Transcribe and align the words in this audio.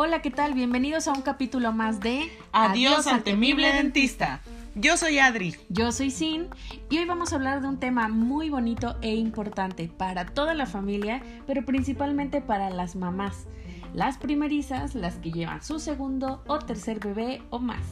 Hola, 0.00 0.22
¿qué 0.22 0.30
tal? 0.30 0.54
Bienvenidos 0.54 1.08
a 1.08 1.12
un 1.12 1.22
capítulo 1.22 1.72
más 1.72 1.98
de 1.98 2.30
Adiós, 2.52 3.08
al 3.08 3.24
temible 3.24 3.72
dentista. 3.72 4.42
Yo 4.76 4.96
soy 4.96 5.18
Adri. 5.18 5.56
Yo 5.70 5.90
soy 5.90 6.12
Sin 6.12 6.46
y 6.88 6.98
hoy 6.98 7.04
vamos 7.04 7.32
a 7.32 7.34
hablar 7.34 7.60
de 7.62 7.66
un 7.66 7.80
tema 7.80 8.06
muy 8.06 8.48
bonito 8.48 8.94
e 9.02 9.16
importante 9.16 9.88
para 9.88 10.24
toda 10.24 10.54
la 10.54 10.66
familia, 10.66 11.20
pero 11.48 11.64
principalmente 11.64 12.40
para 12.40 12.70
las 12.70 12.94
mamás, 12.94 13.46
las 13.92 14.18
primerizas, 14.18 14.94
las 14.94 15.16
que 15.16 15.32
llevan 15.32 15.64
su 15.64 15.80
segundo 15.80 16.44
o 16.46 16.60
tercer 16.60 17.00
bebé 17.00 17.42
o 17.50 17.58
más. 17.58 17.82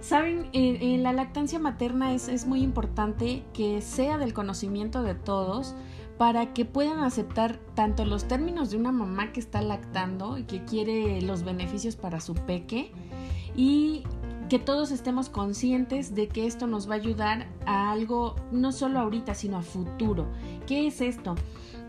Saben, 0.00 0.48
en, 0.52 1.02
la 1.02 1.12
lactancia 1.12 1.58
materna 1.58 2.12
es, 2.12 2.28
es 2.28 2.46
muy 2.46 2.62
importante 2.62 3.42
que 3.52 3.82
sea 3.82 4.16
del 4.16 4.32
conocimiento 4.32 5.02
de 5.02 5.16
todos 5.16 5.74
para 6.18 6.54
que 6.54 6.64
puedan 6.64 7.00
aceptar 7.00 7.58
tanto 7.74 8.04
los 8.04 8.26
términos 8.26 8.70
de 8.70 8.78
una 8.78 8.92
mamá 8.92 9.32
que 9.32 9.40
está 9.40 9.60
lactando 9.60 10.38
y 10.38 10.44
que 10.44 10.64
quiere 10.64 11.20
los 11.20 11.42
beneficios 11.42 11.96
para 11.96 12.20
su 12.20 12.34
peque 12.34 12.92
y 13.54 14.04
que 14.48 14.58
todos 14.58 14.92
estemos 14.92 15.28
conscientes 15.28 16.14
de 16.14 16.28
que 16.28 16.46
esto 16.46 16.66
nos 16.66 16.88
va 16.88 16.94
a 16.94 16.98
ayudar 16.98 17.48
a 17.66 17.90
algo 17.90 18.36
no 18.52 18.72
solo 18.72 19.00
ahorita, 19.00 19.34
sino 19.34 19.58
a 19.58 19.62
futuro. 19.62 20.26
¿Qué 20.66 20.86
es 20.86 21.00
esto? 21.00 21.34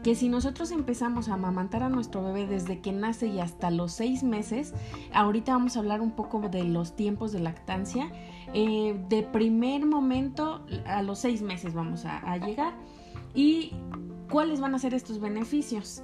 Que 0.04 0.16
si 0.16 0.27
nosotros 0.27 0.71
empezamos 0.71 1.30
a 1.30 1.35
amamantar 1.35 1.84
a 1.84 1.90
nuestro 1.90 2.23
bebé 2.23 2.48
desde 2.48 2.80
que 2.80 2.91
nace 2.91 3.27
y 3.27 3.40
hasta 3.40 3.70
los 3.70 3.91
seis 3.91 4.23
meses, 4.23 4.73
ahorita 5.13 5.54
vamos 5.54 5.76
a 5.76 5.80
hablar 5.80 6.02
un 6.02 6.12
poco 6.12 6.40
de 6.49 6.63
los 6.63 6.96
tiempos 6.96 7.32
de 7.32 7.40
lactancia, 7.40 8.12
eh, 8.54 8.99
de 9.07 9.23
primer 9.23 9.85
momento 9.85 10.66
a 10.85 11.02
los 11.04 11.20
seis 11.20 11.41
meses 11.41 11.73
vamos 11.73 12.05
a, 12.05 12.18
a 12.20 12.38
llegar 12.38 12.73
y 13.35 13.73
cuáles 14.30 14.59
van 14.59 14.76
a 14.76 14.80
ser 14.80 14.94
estos 14.94 15.20
beneficios. 15.20 16.04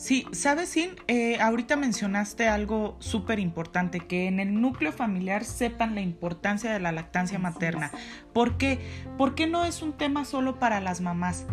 Sí, 0.00 0.26
sabes, 0.32 0.70
Sin, 0.70 0.92
eh, 1.08 1.38
ahorita 1.40 1.76
mencionaste 1.76 2.48
algo 2.48 2.96
súper 3.00 3.38
importante, 3.38 4.00
que 4.00 4.28
en 4.28 4.40
el 4.40 4.58
núcleo 4.58 4.92
familiar 4.92 5.44
sepan 5.44 5.94
la 5.94 6.00
importancia 6.00 6.72
de 6.72 6.80
la 6.80 6.90
lactancia 6.90 7.38
materna. 7.38 7.90
¿Por 8.32 8.56
qué? 8.56 8.78
Porque 9.18 9.46
no 9.46 9.66
es 9.66 9.82
un 9.82 9.92
tema 9.92 10.24
solo 10.24 10.58
para 10.58 10.80
las 10.80 11.02
mamás. 11.02 11.44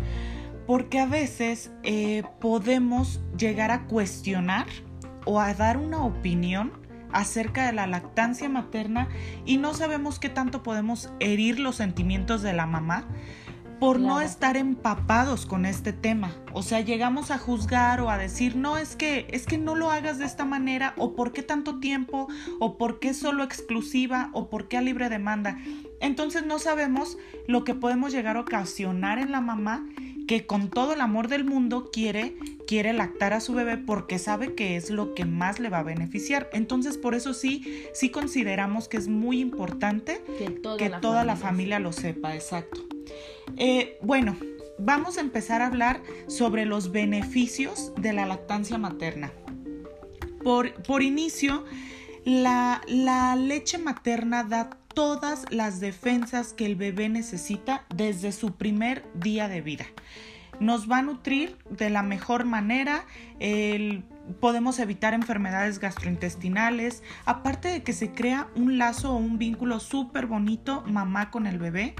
Porque 0.66 0.98
a 0.98 1.04
veces 1.04 1.72
eh, 1.82 2.22
podemos 2.40 3.20
llegar 3.36 3.70
a 3.70 3.86
cuestionar 3.86 4.66
o 5.26 5.40
a 5.40 5.52
dar 5.52 5.76
una 5.76 6.02
opinión 6.02 6.72
acerca 7.12 7.66
de 7.66 7.74
la 7.74 7.86
lactancia 7.86 8.48
materna 8.48 9.08
y 9.44 9.58
no 9.58 9.74
sabemos 9.74 10.18
qué 10.18 10.30
tanto 10.30 10.62
podemos 10.62 11.12
herir 11.20 11.58
los 11.58 11.76
sentimientos 11.76 12.40
de 12.40 12.54
la 12.54 12.66
mamá 12.66 13.06
por 13.80 14.00
no 14.00 14.20
estar 14.20 14.56
empapados 14.56 15.46
con 15.46 15.64
este 15.64 15.92
tema. 15.92 16.34
O 16.52 16.62
sea, 16.62 16.80
llegamos 16.80 17.30
a 17.30 17.38
juzgar 17.38 18.00
o 18.00 18.10
a 18.10 18.18
decir, 18.18 18.56
no, 18.56 18.76
es 18.76 18.96
que, 18.96 19.26
es 19.30 19.46
que 19.46 19.58
no 19.58 19.74
lo 19.74 19.90
hagas 19.90 20.18
de 20.18 20.24
esta 20.24 20.44
manera, 20.44 20.94
o 20.96 21.14
por 21.14 21.32
qué 21.32 21.42
tanto 21.42 21.78
tiempo, 21.78 22.28
o 22.58 22.76
por 22.76 22.98
qué 22.98 23.14
solo 23.14 23.44
exclusiva, 23.44 24.30
o 24.32 24.48
por 24.48 24.68
qué 24.68 24.78
a 24.78 24.82
libre 24.82 25.08
demanda. 25.08 25.58
Entonces 26.00 26.44
no 26.44 26.58
sabemos 26.58 27.18
lo 27.46 27.64
que 27.64 27.74
podemos 27.74 28.12
llegar 28.12 28.36
a 28.36 28.40
ocasionar 28.40 29.18
en 29.18 29.32
la 29.32 29.40
mamá 29.40 29.86
que 30.28 30.46
con 30.46 30.70
todo 30.70 30.92
el 30.92 31.00
amor 31.00 31.26
del 31.26 31.44
mundo 31.44 31.90
quiere 31.90 32.36
quiere 32.68 32.92
lactar 32.92 33.32
a 33.32 33.40
su 33.40 33.54
bebé 33.54 33.78
porque 33.78 34.18
sabe 34.18 34.54
que 34.54 34.76
es 34.76 34.90
lo 34.90 35.14
que 35.14 35.24
más 35.24 35.58
le 35.58 35.70
va 35.70 35.78
a 35.78 35.82
beneficiar. 35.82 36.50
Entonces, 36.52 36.98
por 36.98 37.14
eso 37.14 37.32
sí, 37.32 37.86
sí 37.94 38.10
consideramos 38.10 38.88
que 38.88 38.98
es 38.98 39.08
muy 39.08 39.40
importante 39.40 40.22
que 40.36 40.90
toda, 40.90 41.24
la, 41.24 41.34
familia 41.34 41.80
lo 41.80 41.92
sepa, 41.92 42.34
exacto. 42.34 42.82
Eh, 43.56 43.98
bueno, 44.02 44.36
vamos 44.78 45.16
a 45.16 45.22
empezar 45.22 45.62
a 45.62 45.68
hablar 45.68 46.02
sobre 46.26 46.66
los 46.66 46.92
beneficios 46.92 47.92
de 47.96 48.12
la 48.12 48.26
lactancia 48.26 48.76
materna. 48.76 49.32
Por, 50.44 50.74
por 50.82 51.02
inicio, 51.02 51.64
la, 52.26 52.82
la 52.86 53.34
leche 53.34 53.78
materna 53.78 54.44
da 54.44 54.78
todas 54.98 55.46
las 55.50 55.78
defensas 55.78 56.52
que 56.52 56.66
el 56.66 56.74
bebé 56.74 57.08
necesita 57.08 57.84
desde 57.94 58.32
su 58.32 58.56
primer 58.56 59.04
día 59.14 59.46
de 59.46 59.60
vida. 59.60 59.86
Nos 60.58 60.90
va 60.90 60.98
a 60.98 61.02
nutrir 61.02 61.56
de 61.70 61.88
la 61.88 62.02
mejor 62.02 62.44
manera, 62.44 63.04
podemos 64.40 64.80
evitar 64.80 65.14
enfermedades 65.14 65.78
gastrointestinales, 65.78 67.04
aparte 67.26 67.68
de 67.68 67.84
que 67.84 67.92
se 67.92 68.10
crea 68.10 68.48
un 68.56 68.76
lazo 68.76 69.12
o 69.12 69.18
un 69.18 69.38
vínculo 69.38 69.78
súper 69.78 70.26
bonito 70.26 70.82
mamá 70.84 71.30
con 71.30 71.46
el 71.46 71.60
bebé. 71.60 71.94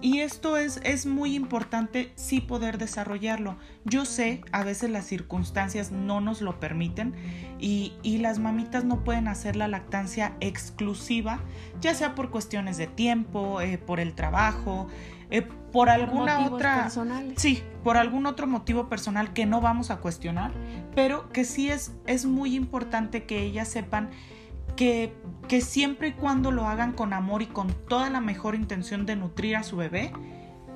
Y 0.00 0.20
esto 0.20 0.56
es, 0.56 0.80
es 0.84 1.06
muy 1.06 1.34
importante 1.34 2.12
sí 2.14 2.40
poder 2.40 2.78
desarrollarlo. 2.78 3.56
Yo 3.84 4.04
sé, 4.04 4.42
a 4.52 4.62
veces 4.62 4.90
las 4.90 5.06
circunstancias 5.06 5.90
no 5.90 6.20
nos 6.20 6.40
lo 6.40 6.60
permiten 6.60 7.14
y, 7.58 7.94
las 8.18 8.38
mamitas 8.38 8.84
no 8.84 9.04
pueden 9.04 9.28
hacer 9.28 9.54
la 9.54 9.68
lactancia 9.68 10.36
exclusiva, 10.40 11.40
ya 11.80 11.94
sea 11.94 12.14
por 12.14 12.30
cuestiones 12.30 12.76
de 12.76 12.88
tiempo, 12.88 13.60
eh, 13.60 13.78
por 13.78 14.00
el 14.00 14.14
trabajo, 14.14 14.88
eh, 15.30 15.42
por 15.72 15.88
alguna 15.88 16.46
otra... 16.46 16.82
Personales. 16.82 17.34
Sí, 17.36 17.62
por 17.84 17.96
algún 17.96 18.26
otro 18.26 18.46
motivo 18.46 18.88
personal 18.88 19.32
que 19.32 19.46
no 19.46 19.60
vamos 19.60 19.90
a 19.90 19.98
cuestionar, 19.98 20.52
pero 20.94 21.28
que 21.30 21.44
sí 21.44 21.70
es, 21.70 21.92
es 22.06 22.26
muy 22.26 22.56
importante 22.56 23.24
que 23.24 23.42
ellas 23.42 23.68
sepan 23.68 24.10
que, 24.78 25.12
que 25.48 25.60
siempre 25.60 26.08
y 26.08 26.12
cuando 26.12 26.52
lo 26.52 26.64
hagan 26.64 26.92
con 26.92 27.12
amor 27.12 27.42
y 27.42 27.46
con 27.46 27.74
toda 27.88 28.10
la 28.10 28.20
mejor 28.20 28.54
intención 28.54 29.06
de 29.06 29.16
nutrir 29.16 29.56
a 29.56 29.64
su 29.64 29.76
bebé, 29.76 30.12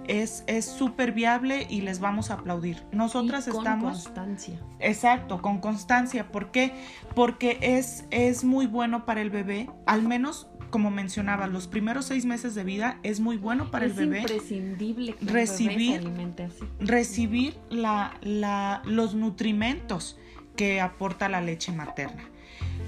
es 0.08 0.42
súper 0.64 1.12
viable 1.12 1.68
y 1.70 1.82
les 1.82 2.00
vamos 2.00 2.32
a 2.32 2.34
aplaudir. 2.34 2.82
Nosotras 2.90 3.46
con 3.46 3.58
estamos... 3.58 4.02
constancia. 4.02 4.60
Exacto, 4.80 5.40
con 5.40 5.60
constancia. 5.60 6.32
¿Por 6.32 6.50
qué? 6.50 6.74
Porque 7.14 7.58
es, 7.62 8.04
es 8.10 8.42
muy 8.42 8.66
bueno 8.66 9.06
para 9.06 9.20
el 9.22 9.30
bebé, 9.30 9.70
al 9.86 10.02
menos 10.02 10.48
como 10.70 10.90
mencionaba, 10.90 11.46
los 11.46 11.68
primeros 11.68 12.06
seis 12.06 12.24
meses 12.24 12.56
de 12.56 12.64
vida 12.64 12.98
es 13.04 13.20
muy 13.20 13.36
bueno 13.36 13.70
para 13.70 13.84
el 13.84 13.92
bebé. 13.92 14.22
Es 14.22 14.30
imprescindible 14.30 15.12
que 15.12 15.26
recibir, 15.26 16.00
el 16.00 16.08
bebé 16.08 16.32
se 16.34 16.44
así. 16.44 16.64
recibir 16.80 17.56
la, 17.70 18.14
la, 18.22 18.82
los 18.84 19.14
nutrimentos 19.14 20.18
que 20.56 20.80
aporta 20.80 21.28
la 21.28 21.42
leche 21.42 21.72
materna. 21.72 22.31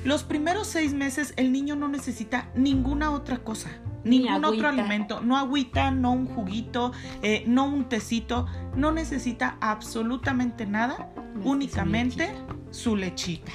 Los 0.04 0.22
primeros 0.22 0.66
seis 0.66 0.92
meses 0.92 1.32
el 1.38 1.50
niño 1.50 1.76
no 1.76 1.88
necesita 1.88 2.50
ninguna 2.54 3.10
otra 3.10 3.38
cosa, 3.38 3.70
ningún 4.04 4.44
otro 4.44 4.68
alimento, 4.68 5.22
no 5.22 5.38
agüita, 5.38 5.90
no 5.90 6.12
un 6.12 6.26
juguito, 6.26 6.92
eh, 7.22 7.44
no 7.46 7.66
un 7.66 7.88
tecito, 7.88 8.46
no 8.76 8.92
necesita 8.92 9.56
absolutamente 9.62 10.66
nada, 10.66 11.10
únicamente 11.42 12.34
su 12.70 12.96
lechita. 12.96 13.50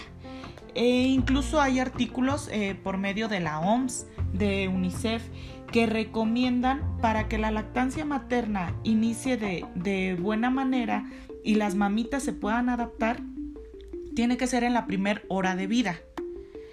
E 0.73 1.03
incluso 1.03 1.61
hay 1.61 1.79
artículos 1.79 2.49
eh, 2.51 2.73
por 2.83 2.97
medio 2.97 3.27
de 3.27 3.41
la 3.41 3.59
OMS, 3.59 4.07
de 4.33 4.67
UNICEF, 4.67 5.21
que 5.71 5.85
recomiendan 5.85 6.97
para 6.99 7.27
que 7.27 7.37
la 7.37 7.51
lactancia 7.51 8.05
materna 8.05 8.73
inicie 8.83 9.37
de, 9.37 9.65
de 9.75 10.15
buena 10.19 10.49
manera 10.49 11.07
y 11.43 11.55
las 11.55 11.75
mamitas 11.75 12.23
se 12.23 12.33
puedan 12.33 12.69
adaptar, 12.69 13.21
tiene 14.15 14.37
que 14.37 14.47
ser 14.47 14.63
en 14.63 14.73
la 14.73 14.87
primera 14.87 15.21
hora 15.27 15.55
de 15.55 15.67
vida. 15.67 15.99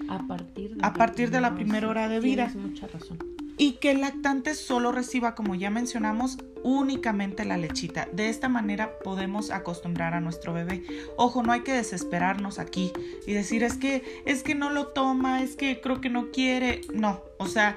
A 0.08 0.26
partir 0.26 0.76
de, 0.76 0.86
a 0.86 0.92
partir 0.92 1.30
de 1.30 1.40
la 1.40 1.54
primera 1.54 1.88
hora 1.88 2.08
de 2.08 2.20
vida. 2.20 2.50
mucha 2.54 2.86
razón. 2.86 3.18
Y 3.58 3.72
que 3.72 3.90
el 3.90 4.02
lactante 4.02 4.54
solo 4.54 4.92
reciba, 4.92 5.34
como 5.34 5.54
ya 5.54 5.70
mencionamos, 5.70 6.38
únicamente 6.62 7.44
la 7.44 7.56
lechita. 7.56 8.08
De 8.12 8.28
esta 8.28 8.48
manera 8.48 8.98
podemos 9.02 9.50
acostumbrar 9.50 10.14
a 10.14 10.20
nuestro 10.20 10.52
bebé. 10.52 10.82
Ojo, 11.16 11.42
no 11.42 11.52
hay 11.52 11.60
que 11.60 11.72
desesperarnos 11.72 12.58
aquí 12.58 12.92
y 13.26 13.32
decir 13.32 13.62
es 13.62 13.76
que 13.78 14.02
es 14.26 14.42
que 14.42 14.54
no 14.54 14.68
lo 14.68 14.88
toma, 14.88 15.42
es 15.42 15.56
que 15.56 15.80
creo 15.80 16.00
que 16.00 16.10
no 16.10 16.30
quiere. 16.32 16.80
No, 16.92 17.22
o 17.38 17.46
sea, 17.46 17.76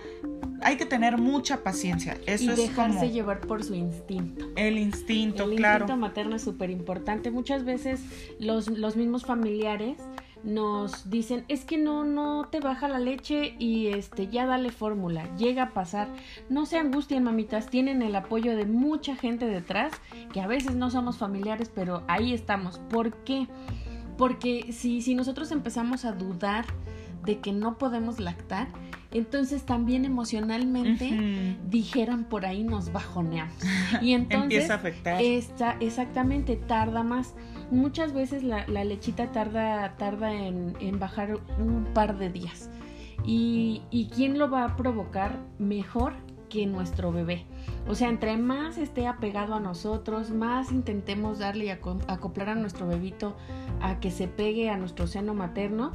hay 0.62 0.78
que 0.78 0.86
tener 0.86 1.18
mucha 1.18 1.64
paciencia. 1.64 2.18
Eso 2.26 2.46
y 2.46 2.50
es 2.50 2.58
dejarse 2.58 3.12
llevar 3.12 3.42
por 3.42 3.64
su 3.64 3.76
instinto. 3.76 4.48
El 4.56 4.78
instinto, 4.78 5.44
el 5.44 5.58
claro. 5.58 5.86
El 5.86 5.92
instinto 5.92 5.98
materno 6.02 6.36
es 6.36 6.42
súper 6.42 6.70
importante. 6.70 7.32
Muchas 7.32 7.64
veces 7.64 8.02
los, 8.40 8.68
los 8.70 8.96
mismos 8.96 9.24
familiares 9.24 9.98
nos 10.44 11.10
dicen 11.10 11.46
es 11.48 11.66
que 11.66 11.78
no 11.78 12.04
no 12.04 12.48
te 12.50 12.60
baja 12.60 12.88
la 12.88 13.00
leche 13.00 13.56
y 13.60 13.88
este 13.88 14.28
ya 14.28 14.46
dale 14.46 14.72
fórmula 14.72 15.36
llega 15.36 15.64
a 15.64 15.70
pasar. 15.72 16.08
No 16.50 16.66
se 16.66 16.78
angustien 16.78 17.24
mamitas 17.24 17.68
tienen 17.68 18.02
el 18.02 18.16
apoyo 18.16 18.56
de 18.56 18.66
mucha 18.66 19.16
gente 19.16 19.46
detrás 19.46 19.94
que 20.34 20.42
a 20.42 20.48
veces 20.48 20.76
no 20.76 20.92
somos 20.92 21.18
familiares 21.18 21.72
pero 21.74 22.04
ahí 22.08 22.34
estamos 22.34 22.80
¿por 22.90 23.14
qué? 23.24 23.48
porque 24.20 24.74
si, 24.74 25.02
si 25.02 25.16
nosotros 25.16 25.50
empezamos 25.54 26.04
a 26.04 26.12
dudar 26.12 26.66
de 27.24 27.40
que 27.40 27.54
no 27.54 27.78
podemos 27.78 28.20
lactar 28.20 28.68
entonces 29.12 29.64
también 29.64 30.04
emocionalmente 30.06 31.58
dijeran 31.70 32.26
por 32.26 32.46
ahí 32.46 32.64
nos 32.64 32.92
bajoneamos 32.92 33.56
y 34.02 34.14
entonces 34.14 34.44
empieza 34.44 34.74
a 34.74 34.78
afectar. 34.78 35.22
esta, 35.22 35.78
exactamente 35.80 36.58
tarda 36.58 37.02
más 37.02 37.34
muchas 37.72 38.14
veces 38.14 38.44
la, 38.44 38.66
lechita 38.66 39.32
tarda, 39.32 39.96
tarda 39.98 40.34
en, 40.34 41.00
bajar 41.00 41.40
un 41.58 41.86
par 41.94 42.18
de 42.18 42.30
días. 42.30 42.70
Y, 43.26 44.10
quién 44.16 44.40
lo 44.40 44.50
va 44.50 44.64
a 44.64 44.76
provocar 44.76 45.40
mejor 45.60 46.14
que 46.50 46.66
nuestro 46.66 47.12
bebé. 47.12 47.46
O 47.88 47.94
sea, 47.94 48.10
entre 48.10 48.38
más 48.38 48.78
esté 48.78 49.08
apegado 49.08 49.54
a 49.54 49.60
nosotros, 49.60 50.32
más 50.32 50.72
intentemos 50.72 51.38
darle 51.38 51.66
y 51.66 51.70
acoplar 51.70 52.50
a 52.50 52.56
nuestro 52.56 52.88
bebito 52.88 53.36
a 53.82 54.00
que 54.00 54.10
se 54.10 54.28
pegue 54.28 54.70
a 54.70 54.78
nuestro 54.78 55.06
seno 55.06 55.36
materno, 55.36 55.92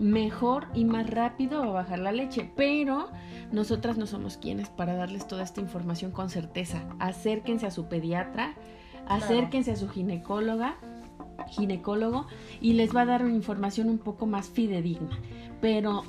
mejor 0.00 0.66
y 0.74 0.84
más 0.84 1.08
rápido 1.08 1.60
va 1.60 1.66
a 1.66 1.72
bajar 1.72 2.00
la 2.00 2.10
leche. 2.10 2.50
Pero 2.56 3.10
nosotras 3.52 3.96
no 3.96 4.06
somos 4.06 4.36
quienes 4.36 4.68
para 4.68 4.94
darles 4.94 5.28
toda 5.28 5.44
esta 5.44 5.60
información 5.60 6.10
con 6.10 6.28
certeza. 6.28 6.82
Acérquense 6.98 7.66
a 7.66 7.70
su 7.70 7.86
pediatra, 7.86 8.54
acérquense 9.06 9.70
a 9.70 9.76
su 9.76 9.88
ginecóloga 9.88 10.76
ginecólogo 11.48 12.26
y 12.60 12.74
les 12.74 12.94
va 12.94 13.02
a 13.02 13.06
dar 13.06 13.24
una 13.24 13.34
información 13.34 13.88
un 13.88 13.98
poco 13.98 14.26
más 14.26 14.48
fidedigna. 14.48 15.18
Pero 15.60 16.04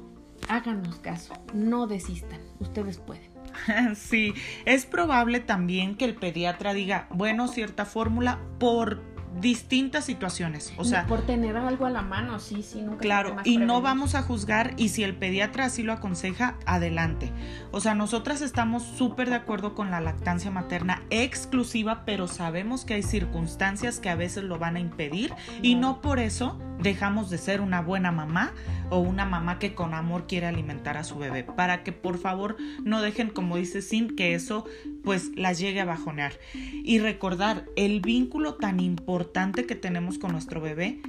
háganos 0.47 0.97
caso, 0.97 1.33
no 1.53 1.87
desistan, 1.87 2.41
ustedes 2.59 2.99
pueden. 2.99 3.35
Sí, 3.95 4.33
es 4.65 4.85
probable 4.85 5.39
también 5.39 5.95
que 5.95 6.05
el 6.05 6.15
pediatra 6.15 6.73
diga, 6.73 7.07
bueno, 7.09 7.47
cierta 7.47 7.85
fórmula 7.85 8.39
por 8.59 9.14
distintas 9.39 10.05
situaciones. 10.05 10.73
O 10.77 10.83
sea, 10.83 11.05
por 11.07 11.25
tener 11.25 11.57
algo 11.57 11.85
a 11.85 11.89
la 11.89 12.01
mano, 12.01 12.39
sí, 12.39 12.63
sí, 12.63 12.81
nunca. 12.81 12.99
Claro, 12.99 13.35
y 13.43 13.57
no 13.57 13.81
vamos 13.81 14.15
a 14.15 14.21
juzgar 14.21 14.73
y 14.77 14.89
si 14.89 15.03
el 15.03 15.15
pediatra 15.15 15.65
así 15.65 15.83
lo 15.83 15.93
aconseja, 15.93 16.57
adelante. 16.65 17.31
O 17.71 17.81
sea, 17.81 17.95
nosotras 17.95 18.41
estamos 18.41 18.83
súper 18.83 19.29
de 19.29 19.35
acuerdo 19.35 19.75
con 19.75 19.91
la 19.91 19.99
lactancia 19.99 20.51
materna 20.51 21.03
exclusiva, 21.09 22.03
pero 22.05 22.27
sabemos 22.27 22.85
que 22.85 22.95
hay 22.95 23.03
circunstancias 23.03 23.99
que 23.99 24.09
a 24.09 24.15
veces 24.15 24.43
lo 24.43 24.57
van 24.57 24.77
a 24.77 24.79
impedir 24.79 25.33
y 25.61 25.75
no 25.75 26.01
por 26.01 26.19
eso 26.19 26.59
dejamos 26.79 27.29
de 27.29 27.37
ser 27.37 27.61
una 27.61 27.81
buena 27.81 28.11
mamá 28.11 28.53
o 28.89 28.99
una 28.99 29.25
mamá 29.25 29.59
que 29.59 29.73
con 29.73 29.93
amor 29.93 30.27
quiere 30.27 30.47
alimentar 30.47 30.97
a 30.97 31.03
su 31.03 31.17
bebé, 31.17 31.43
para 31.43 31.83
que 31.83 31.91
por 31.91 32.17
favor 32.17 32.57
no 32.83 33.01
dejen, 33.01 33.29
como 33.29 33.57
dice 33.57 33.81
Sin, 33.81 34.15
que 34.15 34.35
eso 34.35 34.65
pues 35.05 35.31
las 35.35 35.59
llegue 35.59 35.79
a 35.79 35.85
bajonear. 35.85 36.33
Y 36.83 36.99
recordar 36.99 37.65
el 37.77 38.01
vínculo 38.01 38.55
tan 38.55 38.79
importante 38.81 39.65
que 39.65 39.75
tenemos 39.75 40.17
con 40.17 40.33
nuestro 40.33 40.59
bebé, 40.59 40.99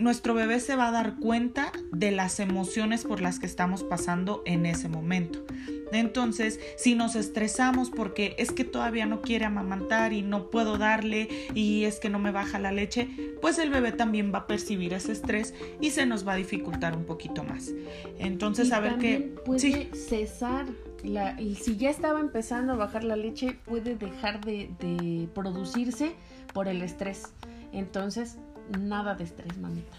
nuestro 0.00 0.32
bebé 0.32 0.60
se 0.60 0.76
va 0.76 0.88
a 0.88 0.92
dar 0.92 1.16
cuenta 1.16 1.72
de 1.92 2.10
las 2.10 2.40
emociones 2.40 3.04
por 3.04 3.20
las 3.20 3.38
que 3.38 3.46
estamos 3.46 3.82
pasando 3.82 4.42
en 4.46 4.64
ese 4.64 4.88
momento. 4.88 5.44
Entonces, 5.92 6.58
si 6.76 6.94
nos 6.94 7.16
estresamos 7.16 7.90
porque 7.90 8.34
es 8.38 8.52
que 8.52 8.64
todavía 8.64 9.06
no 9.06 9.20
quiere 9.20 9.44
amamantar 9.44 10.12
y 10.12 10.22
no 10.22 10.50
puedo 10.50 10.78
darle 10.78 11.28
y 11.54 11.84
es 11.84 11.98
que 11.98 12.08
no 12.08 12.18
me 12.18 12.30
baja 12.30 12.58
la 12.58 12.72
leche, 12.72 13.08
pues 13.42 13.58
el 13.58 13.70
bebé 13.70 13.92
también 13.92 14.32
va 14.32 14.38
a 14.38 14.46
percibir 14.46 14.94
ese 14.94 15.12
estrés 15.12 15.52
y 15.80 15.90
se 15.90 16.06
nos 16.06 16.26
va 16.26 16.32
a 16.32 16.36
dificultar 16.36 16.96
un 16.96 17.04
poquito 17.04 17.44
más. 17.44 17.70
Entonces, 18.18 18.72
a 18.72 18.80
ver 18.80 18.96
qué... 18.98 19.34
Puede 19.44 19.90
cesar 19.94 20.66
si 21.02 21.76
ya 21.76 21.90
estaba 21.90 22.20
empezando 22.20 22.72
a 22.72 22.76
bajar 22.76 23.04
la 23.04 23.16
leche, 23.16 23.56
puede 23.64 23.96
dejar 23.96 24.44
de, 24.44 25.28
producirse 25.34 26.14
por 26.52 26.68
el 26.68 26.82
estrés. 26.82 27.32
Entonces, 27.72 28.38
nada 28.78 29.14
de 29.14 29.24
estrés, 29.24 29.56
mamita 29.58 29.96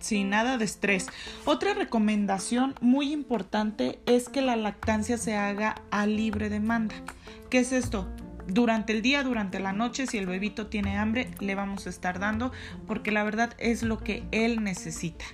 sin 0.00 0.28
nada 0.28 0.58
de 0.58 0.66
estrés. 0.66 1.06
Otra 1.46 1.72
recomendación 1.72 2.74
muy 2.82 3.10
importante 3.10 4.00
es 4.04 4.28
que 4.28 4.42
la 4.42 4.54
lactancia 4.54 5.16
se 5.16 5.34
haga 5.34 5.76
a 5.90 6.04
libre 6.04 6.50
demanda. 6.50 6.94
¿Qué 7.48 7.60
es 7.60 7.72
esto? 7.72 8.06
Durante 8.46 8.92
el 8.92 9.00
día, 9.00 9.22
durante 9.22 9.60
la 9.60 9.72
noche, 9.72 10.06
si 10.06 10.18
el 10.18 10.26
bebito 10.26 10.66
tiene 10.66 10.98
hambre, 10.98 11.30
le 11.40 11.54
vamos 11.54 11.86
a 11.86 11.88
estar 11.88 12.18
dando 12.18 12.52
porque 12.86 13.12
la 13.12 13.24
verdad 13.24 13.54
es 13.56 13.82
lo 13.82 13.96
que 13.96 14.24
él 14.30 14.62
necesita. 14.62 15.24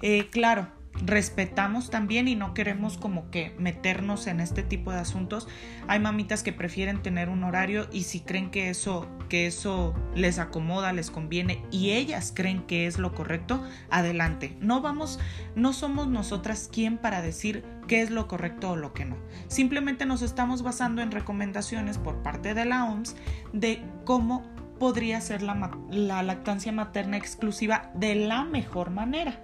Eh, 0.00 0.30
claro, 0.30 0.68
respetamos 1.04 1.90
también 1.90 2.28
y 2.28 2.36
no 2.36 2.54
queremos 2.54 2.96
como 2.96 3.30
que 3.30 3.54
meternos 3.58 4.26
en 4.26 4.40
este 4.40 4.62
tipo 4.62 4.92
de 4.92 4.98
asuntos. 4.98 5.48
Hay 5.88 6.00
mamitas 6.00 6.42
que 6.42 6.52
prefieren 6.52 7.02
tener 7.02 7.28
un 7.28 7.44
horario 7.44 7.88
y 7.92 8.04
si 8.04 8.20
creen 8.20 8.50
que 8.50 8.70
eso 8.70 9.08
que 9.28 9.46
eso 9.46 9.92
les 10.14 10.38
acomoda, 10.38 10.92
les 10.92 11.10
conviene 11.10 11.62
y 11.72 11.90
ellas 11.92 12.32
creen 12.34 12.62
que 12.62 12.86
es 12.86 12.98
lo 12.98 13.12
correcto, 13.12 13.62
adelante. 13.90 14.56
No 14.60 14.80
vamos 14.80 15.18
no 15.54 15.72
somos 15.72 16.06
nosotras 16.08 16.68
quien 16.72 16.98
para 16.98 17.22
decir 17.22 17.64
qué 17.88 18.02
es 18.02 18.10
lo 18.10 18.28
correcto 18.28 18.70
o 18.70 18.76
lo 18.76 18.92
que 18.92 19.04
no. 19.04 19.16
Simplemente 19.48 20.06
nos 20.06 20.22
estamos 20.22 20.62
basando 20.62 21.02
en 21.02 21.10
recomendaciones 21.10 21.98
por 21.98 22.22
parte 22.22 22.54
de 22.54 22.64
la 22.64 22.84
OMS 22.84 23.16
de 23.52 23.82
cómo 24.04 24.44
podría 24.78 25.20
ser 25.20 25.42
la, 25.42 25.78
la 25.90 26.22
lactancia 26.22 26.70
materna 26.70 27.16
exclusiva 27.16 27.90
de 27.94 28.14
la 28.14 28.44
mejor 28.44 28.90
manera 28.90 29.42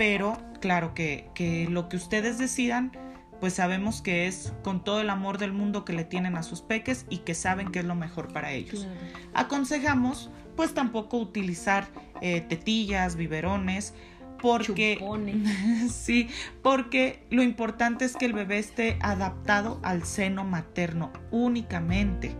pero 0.00 0.38
claro 0.62 0.94
que, 0.94 1.66
lo 1.68 1.90
que 1.90 1.98
ustedes 1.98 2.38
decidan, 2.38 2.90
pues 3.38 3.52
sabemos 3.52 4.00
que 4.00 4.26
es 4.28 4.54
con 4.62 4.82
todo 4.82 5.02
el 5.02 5.10
amor 5.10 5.36
del 5.36 5.52
mundo 5.52 5.84
que 5.84 5.92
le 5.92 6.04
tienen 6.04 6.36
a 6.36 6.42
sus 6.42 6.62
peques 6.62 7.04
y 7.10 7.18
que 7.18 7.34
saben 7.34 7.70
que 7.70 7.80
es 7.80 7.84
lo 7.84 7.94
mejor 7.94 8.32
para 8.32 8.50
ellos. 8.52 8.88
Aconsejamos 9.34 10.30
pues 10.56 10.72
tampoco 10.72 11.18
utilizar 11.18 11.86
eh, 12.22 12.40
tetillas, 12.40 13.14
biberones, 13.14 13.92
porque 14.40 14.98
sí, 15.92 16.30
porque 16.62 17.26
lo 17.28 17.42
importante 17.42 18.06
es 18.06 18.16
que 18.16 18.24
el 18.24 18.32
bebé 18.32 18.58
esté 18.58 18.96
adaptado 19.02 19.80
al 19.82 20.04
seno 20.04 20.44
materno 20.44 21.12
únicamente. 21.30 22.34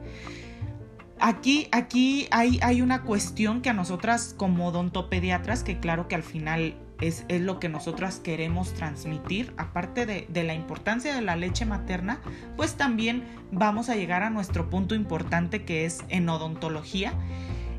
Aquí, 1.18 1.68
aquí 1.72 2.26
hay, 2.30 2.58
hay 2.62 2.80
una 2.80 3.02
cuestión 3.02 3.60
que 3.60 3.68
a 3.68 3.74
nosotras 3.74 4.34
como 4.38 4.68
odontopediatras, 4.68 5.62
que 5.62 5.78
claro 5.78 6.08
que 6.08 6.14
al 6.14 6.22
final 6.22 6.74
es, 7.00 7.24
lo 7.28 7.58
que 7.60 7.68
nosotras 7.68 8.20
queremos 8.20 8.74
transmitir. 8.74 9.52
Aparte 9.56 10.06
de, 10.06 10.44
la 10.44 10.54
importancia 10.54 11.14
de 11.14 11.22
la 11.22 11.36
leche 11.36 11.64
materna, 11.64 12.20
pues 12.56 12.74
también 12.74 13.24
vamos 13.50 13.88
a 13.88 13.96
llegar 13.96 14.22
a 14.22 14.30
nuestro 14.30 14.70
punto 14.70 14.94
importante 14.94 15.64
que 15.64 15.84
es 15.84 16.00
en 16.08 16.28
odontología. 16.28 17.14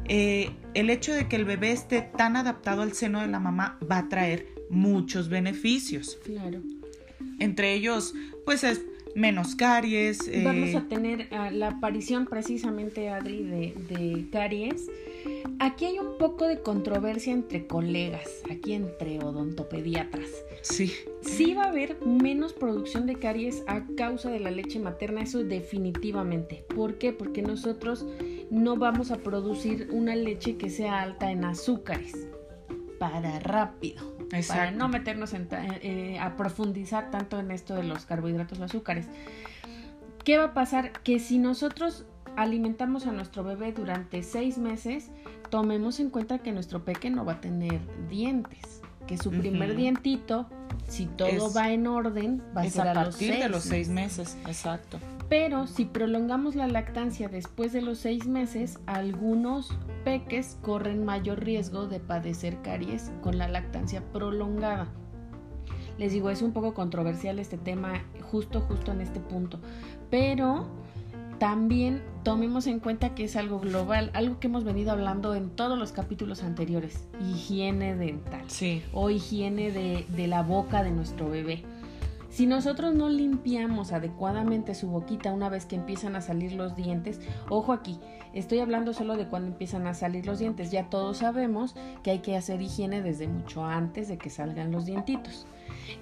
Eh, 0.05 0.51
el 0.73 0.89
hecho 0.89 1.13
de 1.13 1.27
que 1.27 1.35
el 1.35 1.45
bebé 1.45 1.71
esté 1.71 2.01
tan 2.01 2.35
adaptado 2.35 2.81
al 2.81 2.93
seno 2.93 3.21
de 3.21 3.27
la 3.27 3.39
mamá 3.39 3.77
va 3.89 3.99
a 3.99 4.09
traer 4.09 4.47
muchos 4.69 5.29
beneficios. 5.29 6.17
Claro. 6.23 6.61
Entre 7.39 7.73
ellos, 7.73 8.13
pues 8.45 8.63
es 8.63 8.81
menos 9.15 9.55
caries. 9.55 10.19
Vamos 10.43 10.69
eh, 10.69 10.77
a 10.77 10.87
tener 10.87 11.27
ah, 11.31 11.49
la 11.51 11.69
aparición 11.69 12.25
precisamente, 12.25 13.09
Adri, 13.09 13.43
de, 13.43 13.73
de 13.89 14.29
caries 14.31 14.87
Aquí 15.59 15.85
hay 15.85 15.99
un 15.99 16.17
poco 16.17 16.47
de 16.47 16.61
controversia 16.61 17.33
entre 17.33 17.67
colegas, 17.67 18.27
aquí 18.49 18.73
entre 18.73 19.19
odontopediatras. 19.19 20.29
Sí. 20.61 20.93
Sí 21.21 21.53
va 21.53 21.65
a 21.65 21.67
haber 21.67 22.03
menos 22.05 22.53
producción 22.53 23.05
de 23.05 23.15
caries 23.15 23.63
a 23.67 23.85
causa 23.95 24.31
de 24.31 24.39
la 24.39 24.51
leche 24.51 24.79
materna, 24.79 25.21
eso 25.21 25.43
definitivamente. 25.43 26.65
¿Por 26.75 26.97
qué? 26.97 27.13
Porque 27.13 27.41
nosotros 27.41 28.05
no 28.49 28.75
vamos 28.75 29.11
a 29.11 29.17
producir 29.17 29.89
una 29.91 30.15
leche 30.15 30.57
que 30.57 30.69
sea 30.69 31.01
alta 31.01 31.31
en 31.31 31.45
azúcares 31.45 32.27
para 32.99 33.39
rápido. 33.39 34.15
Exacto. 34.31 34.53
Para 34.53 34.71
no 34.71 34.87
meternos 34.87 35.33
eh, 35.33 36.17
a 36.19 36.35
profundizar 36.37 37.11
tanto 37.11 37.39
en 37.39 37.51
esto 37.51 37.75
de 37.75 37.83
los 37.83 38.05
carbohidratos 38.05 38.59
o 38.59 38.63
azúcares. 38.63 39.07
¿Qué 40.23 40.37
va 40.37 40.45
a 40.45 40.53
pasar? 40.53 40.91
Que 41.03 41.19
si 41.19 41.37
nosotros 41.37 42.05
alimentamos 42.35 43.07
a 43.07 43.11
nuestro 43.11 43.43
bebé 43.43 43.71
durante 43.73 44.23
seis 44.23 44.57
meses, 44.57 45.11
tomemos 45.49 45.99
en 45.99 46.09
cuenta 46.09 46.39
que 46.39 46.51
nuestro 46.51 46.83
peque 46.83 47.09
no 47.09 47.25
va 47.25 47.33
a 47.33 47.41
tener 47.41 47.79
dientes, 48.09 48.81
que 49.07 49.17
su 49.17 49.31
primer 49.31 49.75
dientito, 49.75 50.47
si 50.87 51.05
todo 51.05 51.53
va 51.53 51.71
en 51.71 51.87
orden, 51.87 52.41
va 52.55 52.61
a 52.61 52.69
ser 52.69 52.87
a, 52.87 52.93
partir 52.93 53.37
de 53.37 53.49
los 53.49 53.63
seis 53.63 53.89
meses. 53.89 54.37
Exacto. 54.45 54.99
Pero 55.29 55.65
si 55.65 55.85
prolongamos 55.85 56.55
la 56.55 56.67
lactancia 56.67 57.29
después 57.29 57.71
de 57.71 57.81
los 57.81 57.99
seis 57.99 58.27
meses, 58.27 58.79
algunos 58.85 59.73
peques 60.03 60.57
corren 60.61 61.05
mayor 61.05 61.39
riesgo 61.43 61.87
de 61.87 62.01
padecer 62.01 62.61
caries 62.61 63.11
con 63.21 63.37
la 63.37 63.47
lactancia 63.47 64.03
prolongada. 64.11 64.87
Les 65.97 66.11
digo, 66.11 66.29
es 66.29 66.41
un 66.41 66.51
poco 66.51 66.73
controversial 66.73 67.39
este 67.39 67.57
tema 67.57 67.93
justo, 68.21 68.61
justo 68.61 68.91
en 68.91 69.01
este 69.01 69.19
punto. 69.19 69.59
Pero 70.09 70.67
también 71.41 72.03
tomemos 72.21 72.67
en 72.67 72.79
cuenta 72.79 73.15
que 73.15 73.23
es 73.23 73.35
algo 73.35 73.59
global, 73.59 74.11
algo 74.13 74.39
que 74.39 74.45
hemos 74.45 74.63
venido 74.63 74.91
hablando 74.91 75.33
en 75.33 75.49
todos 75.49 75.75
los 75.75 75.91
capítulos 75.91 76.43
anteriores, 76.43 77.07
higiene 77.19 77.95
dental 77.95 78.43
sí. 78.45 78.83
o 78.93 79.09
higiene 79.09 79.71
de, 79.71 80.05
de 80.07 80.27
la 80.27 80.43
boca 80.43 80.83
de 80.83 80.91
nuestro 80.91 81.31
bebé. 81.31 81.63
Si 82.29 82.45
nosotros 82.45 82.93
no 82.93 83.09
limpiamos 83.09 83.91
adecuadamente 83.91 84.75
su 84.75 84.87
boquita 84.89 85.33
una 85.33 85.49
vez 85.49 85.65
que 85.65 85.75
empiezan 85.75 86.15
a 86.15 86.21
salir 86.21 86.53
los 86.53 86.75
dientes, 86.75 87.19
ojo 87.49 87.73
aquí, 87.73 87.97
estoy 88.35 88.59
hablando 88.59 88.93
solo 88.93 89.17
de 89.17 89.25
cuando 89.25 89.47
empiezan 89.47 89.87
a 89.87 89.95
salir 89.95 90.27
los 90.27 90.37
dientes, 90.37 90.69
ya 90.69 90.91
todos 90.91 91.17
sabemos 91.17 91.73
que 92.03 92.11
hay 92.11 92.19
que 92.19 92.37
hacer 92.37 92.61
higiene 92.61 93.01
desde 93.01 93.27
mucho 93.27 93.65
antes 93.65 94.07
de 94.09 94.19
que 94.19 94.29
salgan 94.29 94.71
los 94.71 94.85
dientitos. 94.85 95.47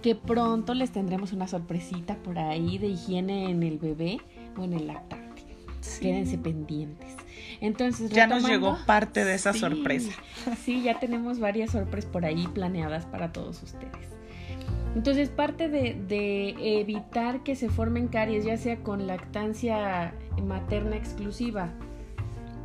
Que 0.02 0.16
pronto 0.16 0.74
les 0.74 0.92
tendremos 0.92 1.32
una 1.32 1.48
sorpresita 1.48 2.18
por 2.18 2.40
ahí 2.40 2.78
de 2.78 2.88
higiene 2.88 3.50
en 3.50 3.64
el 3.64 3.80
bebé 3.80 4.18
o 4.58 4.66
en 4.66 4.74
el 4.74 4.88
lactante. 4.88 5.29
Quédense 6.00 6.38
pendientes. 6.38 7.16
Entonces, 7.62 8.10
ya 8.10 8.28
nos 8.28 8.48
llegó 8.48 8.78
parte 8.86 9.26
de 9.26 9.36
esa 9.36 9.54
sorpresa. 9.54 10.12
Sí, 10.64 10.82
ya 10.84 11.00
tenemos 11.00 11.40
varias 11.40 11.72
sorpresas 11.72 12.10
por 12.12 12.26
ahí 12.26 12.48
planeadas 12.54 13.06
para 13.06 13.32
todos 13.32 13.62
ustedes. 13.64 14.10
Entonces, 14.96 15.30
parte 15.30 15.70
de, 15.70 15.94
de, 16.08 16.80
evitar 16.80 17.44
que 17.44 17.56
se 17.56 17.70
formen 17.70 18.08
caries, 18.08 18.46
ya 18.46 18.58
sea 18.58 18.78
con 18.78 19.08
lactancia 19.08 20.14
materna 20.42 20.96
exclusiva 20.96 21.72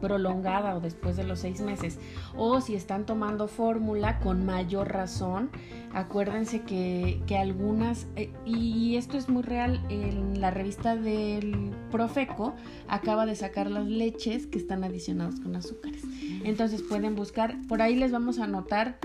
prolongada 0.00 0.76
o 0.76 0.80
después 0.80 1.16
de 1.16 1.24
los 1.24 1.40
seis 1.40 1.60
meses 1.60 1.98
o 2.36 2.60
si 2.60 2.74
están 2.74 3.06
tomando 3.06 3.48
fórmula 3.48 4.18
con 4.20 4.44
mayor 4.44 4.92
razón 4.92 5.50
acuérdense 5.92 6.62
que, 6.62 7.20
que 7.26 7.36
algunas 7.36 8.06
eh, 8.16 8.30
y 8.44 8.96
esto 8.96 9.16
es 9.16 9.28
muy 9.28 9.42
real 9.42 9.80
en 9.88 10.40
la 10.40 10.50
revista 10.50 10.96
del 10.96 11.70
Profeco 11.90 12.54
acaba 12.88 13.26
de 13.26 13.36
sacar 13.36 13.70
las 13.70 13.86
leches 13.86 14.46
que 14.46 14.58
están 14.58 14.84
adicionadas 14.84 15.40
con 15.40 15.54
azúcares. 15.56 16.02
Entonces 16.44 16.82
pueden 16.82 17.14
buscar 17.14 17.56
por 17.68 17.82
ahí 17.82 17.94
les 17.94 18.12
vamos 18.12 18.38
a 18.38 18.44
anotar 18.44 18.98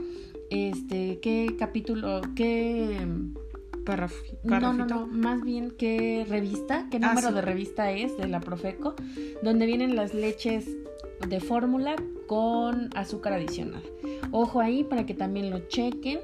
este 0.49 1.19
qué 1.21 1.55
capítulo 1.57 2.21
qué 2.35 3.07
no, 4.43 4.73
no, 4.73 4.85
no, 4.85 5.07
más 5.07 5.41
bien 5.41 5.71
qué 5.77 6.25
revista, 6.27 6.87
qué 6.89 6.97
ah, 6.97 7.09
número 7.09 7.31
de 7.31 7.41
revista 7.41 7.91
es 7.91 8.17
de 8.17 8.27
la 8.27 8.39
Profeco, 8.39 8.95
donde 9.43 9.65
vienen 9.65 9.95
las 9.95 10.13
leches 10.13 10.67
de 11.27 11.39
fórmula 11.39 11.95
con 12.27 12.89
azúcar 12.95 13.33
adicional. 13.33 13.83
Ojo 14.31 14.61
ahí 14.61 14.83
para 14.83 15.05
que 15.05 15.13
también 15.13 15.49
lo 15.49 15.67
chequen. 15.67 16.19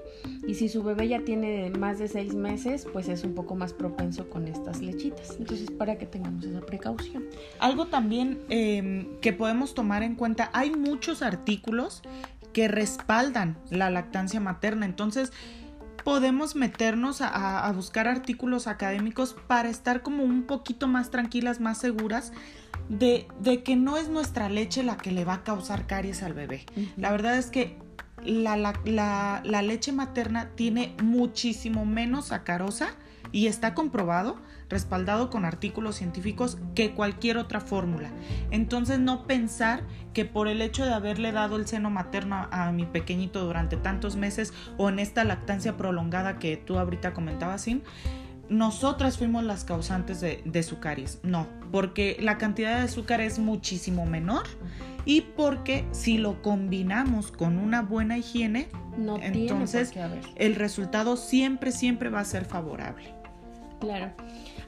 Y 0.48 0.54
si 0.54 0.70
su 0.70 0.84
bebé 0.84 1.08
ya 1.08 1.22
tiene 1.22 1.72
más 1.72 1.98
de 1.98 2.08
seis 2.08 2.36
meses, 2.36 2.88
pues 2.94 3.10
es 3.10 3.24
un 3.24 3.34
poco 3.34 3.56
más 3.56 3.74
propenso 3.74 4.30
con 4.30 4.48
estas 4.48 4.82
lechitas. 4.82 5.36
Entonces, 5.40 5.72
para 5.72 5.98
que 5.98 6.06
tengamos 6.06 6.46
esa 6.46 6.62
precaución. 6.62 7.26
Algo 7.60 7.88
también 7.88 8.40
em, 8.50 9.20
que 9.22 9.34
podemos 9.34 9.74
tomar 9.74 10.04
en 10.04 10.16
cuenta, 10.16 10.52
hay 10.54 10.70
muchos 10.70 11.24
artículos 11.24 12.04
que 12.54 12.68
respaldan 12.68 13.58
la 13.72 13.90
lactancia 13.90 14.40
materna. 14.40 14.86
Entonces, 14.86 15.34
podemos 16.06 16.56
meternos 16.56 17.20
a, 17.22 17.70
buscar 17.76 18.08
artículos 18.08 18.68
académicos 18.68 19.36
para 19.48 19.70
estar 19.70 20.04
como 20.04 20.24
un 20.24 20.44
poquito 20.44 20.88
más 20.88 21.10
tranquilas, 21.10 21.60
más 21.60 21.80
seguras 21.80 22.32
de, 22.90 23.28
que 23.66 23.76
no 23.76 23.98
es 23.98 24.08
nuestra 24.08 24.48
leche 24.48 24.84
la 24.84 24.98
que 24.98 25.12
le 25.12 25.26
va 25.26 25.34
a 25.34 25.44
causar 25.44 25.88
caries 25.88 26.22
al 26.22 26.34
bebé. 26.34 26.64
La 26.96 27.12
verdad 27.12 27.36
es 27.38 27.48
que 27.48 27.80
la, 28.24 28.56
la, 28.86 29.62
leche 29.64 29.92
materna 29.92 30.52
tiene 30.56 30.96
muchísimo 31.02 31.88
menos 31.88 32.28
sacarosa 32.28 32.90
y 33.32 33.48
está 33.48 33.74
comprobado, 33.74 34.38
respaldado 34.70 35.30
con 35.30 35.46
artículos 35.46 35.96
científicos, 35.96 36.58
que 36.74 36.94
cualquier 36.94 37.38
otra 37.38 37.60
fórmula. 37.60 38.10
Entonces 38.52 39.00
no 39.00 39.28
pensar 39.28 39.84
que 40.14 40.26
por 40.26 40.48
el 40.48 40.62
hecho 40.62 40.86
de 40.86 40.94
haberle 40.94 41.32
dado 41.32 41.56
el 41.58 41.68
seno 41.68 41.90
materno 41.90 42.48
a, 42.52 42.72
mi 42.72 42.86
pequeñito 42.86 43.44
durante 43.46 43.78
tantos 43.78 44.16
meses 44.16 44.54
o 44.78 44.90
en 44.90 45.00
esta 45.00 45.24
lactancia 45.24 45.78
prolongada 45.78 46.40
que 46.40 46.58
tú 46.58 46.78
ahorita 46.78 47.14
comentabas, 47.14 47.62
sin 47.62 47.84
nosotras 48.50 49.18
fuimos 49.18 49.44
las 49.44 49.64
causantes 49.64 50.22
de, 50.22 50.42
de 50.46 50.64
su 50.64 50.80
caries. 50.80 51.20
No, 51.24 51.48
porque 51.72 52.18
la 52.20 52.38
cantidad 52.38 52.78
de 52.78 52.84
azúcar 52.84 53.22
es 53.22 53.40
muchísimo 53.40 54.06
menor 54.06 54.44
y 55.06 55.22
porque 55.22 55.86
si 55.92 56.18
lo 56.18 56.42
combinamos 56.42 57.32
con 57.32 57.58
una 57.58 57.82
buena 57.82 58.18
higiene, 58.18 58.68
entonces 59.22 59.94
el 60.36 60.56
resultado 60.56 61.18
siempre, 61.18 61.72
siempre 61.72 62.10
va 62.10 62.22
a 62.22 62.26
ser 62.26 62.46
favorable. 62.46 63.14
Claro. 63.80 64.12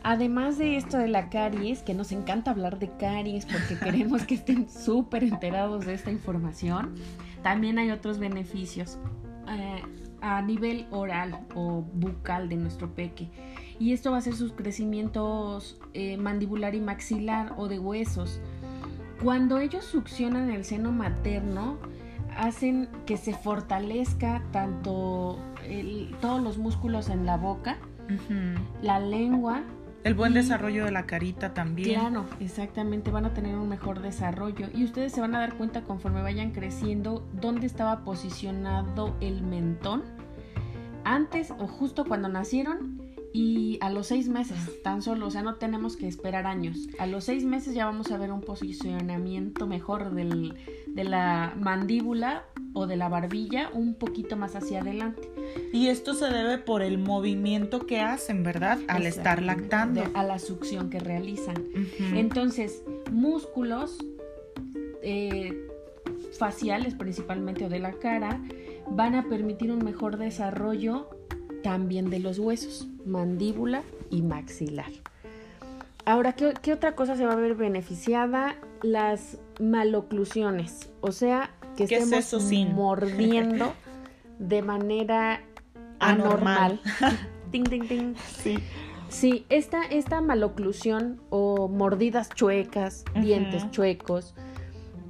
Además 0.04 0.58
de 0.58 0.78
esto 0.78 0.98
de 0.98 1.08
la 1.08 1.30
caries, 1.30 1.82
que 1.82 1.94
nos 1.94 2.12
encanta 2.12 2.52
hablar 2.52 2.80
de 2.80 2.90
caries 2.98 3.46
porque 3.46 3.78
queremos 3.84 4.26
que 4.26 4.36
estén 4.36 4.70
súper 4.70 5.24
enterados 5.24 5.86
de 5.86 5.94
esta 5.94 6.12
información, 6.12 6.96
también 7.44 7.80
hay 7.80 7.92
otros 7.92 8.20
beneficios 8.20 8.98
eh, 9.50 9.82
a 10.22 10.42
nivel 10.42 10.88
oral 10.92 11.46
o 11.56 11.82
bucal 11.94 12.50
de 12.50 12.58
nuestro 12.58 12.94
peque. 12.94 13.30
Y 13.80 13.94
esto 13.94 14.12
va 14.12 14.18
a 14.18 14.22
ser 14.22 14.34
sus 14.34 14.54
crecimientos 14.54 15.80
eh, 15.94 16.18
mandibular 16.18 16.74
y 16.76 16.82
maxilar 16.82 17.54
o 17.58 17.68
de 17.68 17.80
huesos. 17.80 18.42
Cuando 19.24 19.60
ellos 19.60 19.86
succionan 19.86 20.50
el 20.50 20.64
seno 20.64 20.92
materno, 20.92 21.78
hacen 22.36 22.88
que 23.06 23.18
se 23.18 23.34
fortalezca 23.34 24.44
tanto 24.52 25.40
todos 26.22 26.42
los 26.42 26.58
músculos 26.58 27.10
en 27.10 27.26
la 27.26 27.36
boca, 27.36 27.78
la 28.82 29.00
lengua. 29.00 29.64
El 30.04 30.14
buen 30.14 30.34
desarrollo 30.34 30.86
de 30.86 30.92
la 30.92 31.06
carita 31.06 31.54
también. 31.54 32.00
Claro, 32.00 32.26
exactamente, 32.40 33.12
van 33.12 33.26
a 33.26 33.34
tener 33.34 33.56
un 33.56 33.68
mejor 33.68 34.02
desarrollo 34.02 34.68
y 34.74 34.84
ustedes 34.86 35.12
se 35.12 35.22
van 35.22 35.36
a 35.36 35.40
dar 35.40 35.56
cuenta 35.56 35.82
conforme 35.82 36.22
vayan 36.22 36.52
creciendo 36.52 37.28
dónde 37.34 37.66
estaba 37.68 38.06
posicionado 38.06 39.16
el 39.20 39.42
mentón 39.42 40.04
antes 41.04 41.52
o 41.52 41.68
justo 41.68 42.06
cuando 42.06 42.30
nacieron 42.30 42.97
y 43.34 43.78
a 43.82 43.90
los 43.90 44.08
seis 44.08 44.30
meses 44.30 44.58
tan 44.84 45.02
solo, 45.02 45.28
o 45.28 45.32
sea, 45.32 45.44
no 45.44 45.56
tenemos 45.56 45.98
que 45.98 46.08
esperar 46.08 46.48
años. 46.48 46.88
A 47.00 47.06
los 47.06 47.26
seis 47.26 47.44
meses 47.44 47.74
ya 47.74 47.86
vamos 47.86 48.12
a 48.12 48.18
ver 48.18 48.32
un 48.32 48.42
posicionamiento 48.42 49.68
mejor 49.68 50.14
del, 50.14 50.54
de 50.88 51.04
la 51.04 51.54
mandíbula 51.60 52.46
o 52.74 52.88
de 52.88 52.96
la 52.96 53.10
barbilla 53.10 53.70
un 53.74 53.96
poquito 53.96 54.38
más 54.38 54.56
hacia 54.56 54.82
adelante. 54.82 55.30
Y 55.74 55.88
esto 55.88 56.14
se 56.14 56.26
debe 56.26 56.58
por 56.58 56.82
el 56.82 56.98
movimiento 56.98 57.86
que 57.86 58.02
hacen, 58.02 58.44
¿verdad? 58.44 58.80
Al 58.88 59.06
estar 59.06 59.42
lactando. 59.42 60.04
a 60.14 60.24
la 60.24 60.40
succión 60.40 60.90
que 60.90 61.00
realizan. 61.00 61.66
Entonces, 62.14 62.84
músculos 63.12 63.98
eh, 65.02 65.68
faciales 66.38 66.94
principalmente 66.94 67.66
o 67.66 67.70
de 67.70 67.80
la 67.80 67.94
cara 67.94 68.42
van 68.90 69.16
a 69.16 69.28
permitir 69.28 69.72
un 69.72 69.84
mejor 69.84 70.18
desarrollo 70.18 71.10
también 71.64 72.10
de 72.10 72.20
los 72.20 72.40
huesos, 72.40 72.88
mandíbula 73.08 73.84
y 74.10 74.22
maxilar. 74.22 74.92
Ahora, 76.06 76.34
¿qué, 76.34 76.72
otra 76.72 76.96
cosa 76.96 77.18
se 77.18 77.26
va 77.26 77.34
a 77.34 77.36
ver 77.36 77.56
beneficiada? 77.56 78.56
Las 78.82 79.40
maloclusiones, 79.60 80.90
o 81.02 81.12
sea, 81.12 81.52
que 81.76 81.84
estemos 81.84 82.34
mordiendo 82.74 83.74
de 84.40 84.62
manera 84.62 85.42
anormal. 86.00 86.80
ding, 87.52 87.66
ding, 87.66 87.88
ding. 87.88 88.16
Sí. 88.16 88.60
Sí, 89.10 89.46
esta, 89.50 89.84
esta 89.84 90.22
maloclusión 90.22 91.22
o 91.30 91.70
mordidas 91.70 92.30
chuecas, 92.30 93.06
dientes 93.16 93.70
chuecos, 93.72 94.36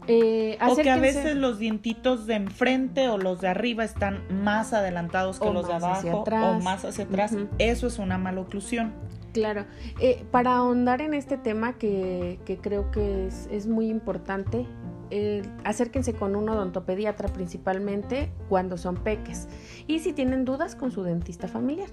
eh, 0.08 0.58
o 0.66 0.76
que 0.76 0.90
a 0.90 0.98
veces 0.98 1.36
los 1.36 1.60
dientitos 1.60 2.26
de 2.26 2.36
enfrente 2.36 3.10
o 3.10 3.18
los 3.18 3.42
de 3.42 3.50
arriba 3.50 3.84
están 3.84 4.24
más 4.44 4.74
adelantados 4.74 5.40
que 5.40 5.52
los 5.52 5.68
de 5.68 5.74
abajo 5.74 6.24
o 6.24 6.60
más 6.62 6.86
hacia 6.86 7.06
atrás. 7.06 7.36
Eso 7.58 7.88
es 7.88 8.00
una 8.00 8.18
maloclusión. 8.18 8.94
Claro. 9.34 9.66
Eh, 10.00 10.26
para 10.32 10.56
ahondar 10.56 11.02
en 11.02 11.14
este 11.14 11.38
tema 11.38 11.78
que, 11.78 12.40
creo 12.62 12.90
que 12.92 13.28
es, 13.28 13.68
muy 13.68 13.88
importante, 13.88 14.66
eh, 15.10 15.42
acérquense 15.64 16.14
con 16.14 16.36
un 16.36 16.50
odontopediatra 16.50 17.30
principalmente 17.30 18.32
cuando 18.50 18.78
son 18.78 18.96
peques. 18.96 19.48
Y 19.88 20.00
si 20.00 20.14
tienen 20.14 20.46
dudas 20.46 20.76
con 20.76 20.92
su 20.92 21.04
dentista 21.04 21.48
familiar. 21.48 21.90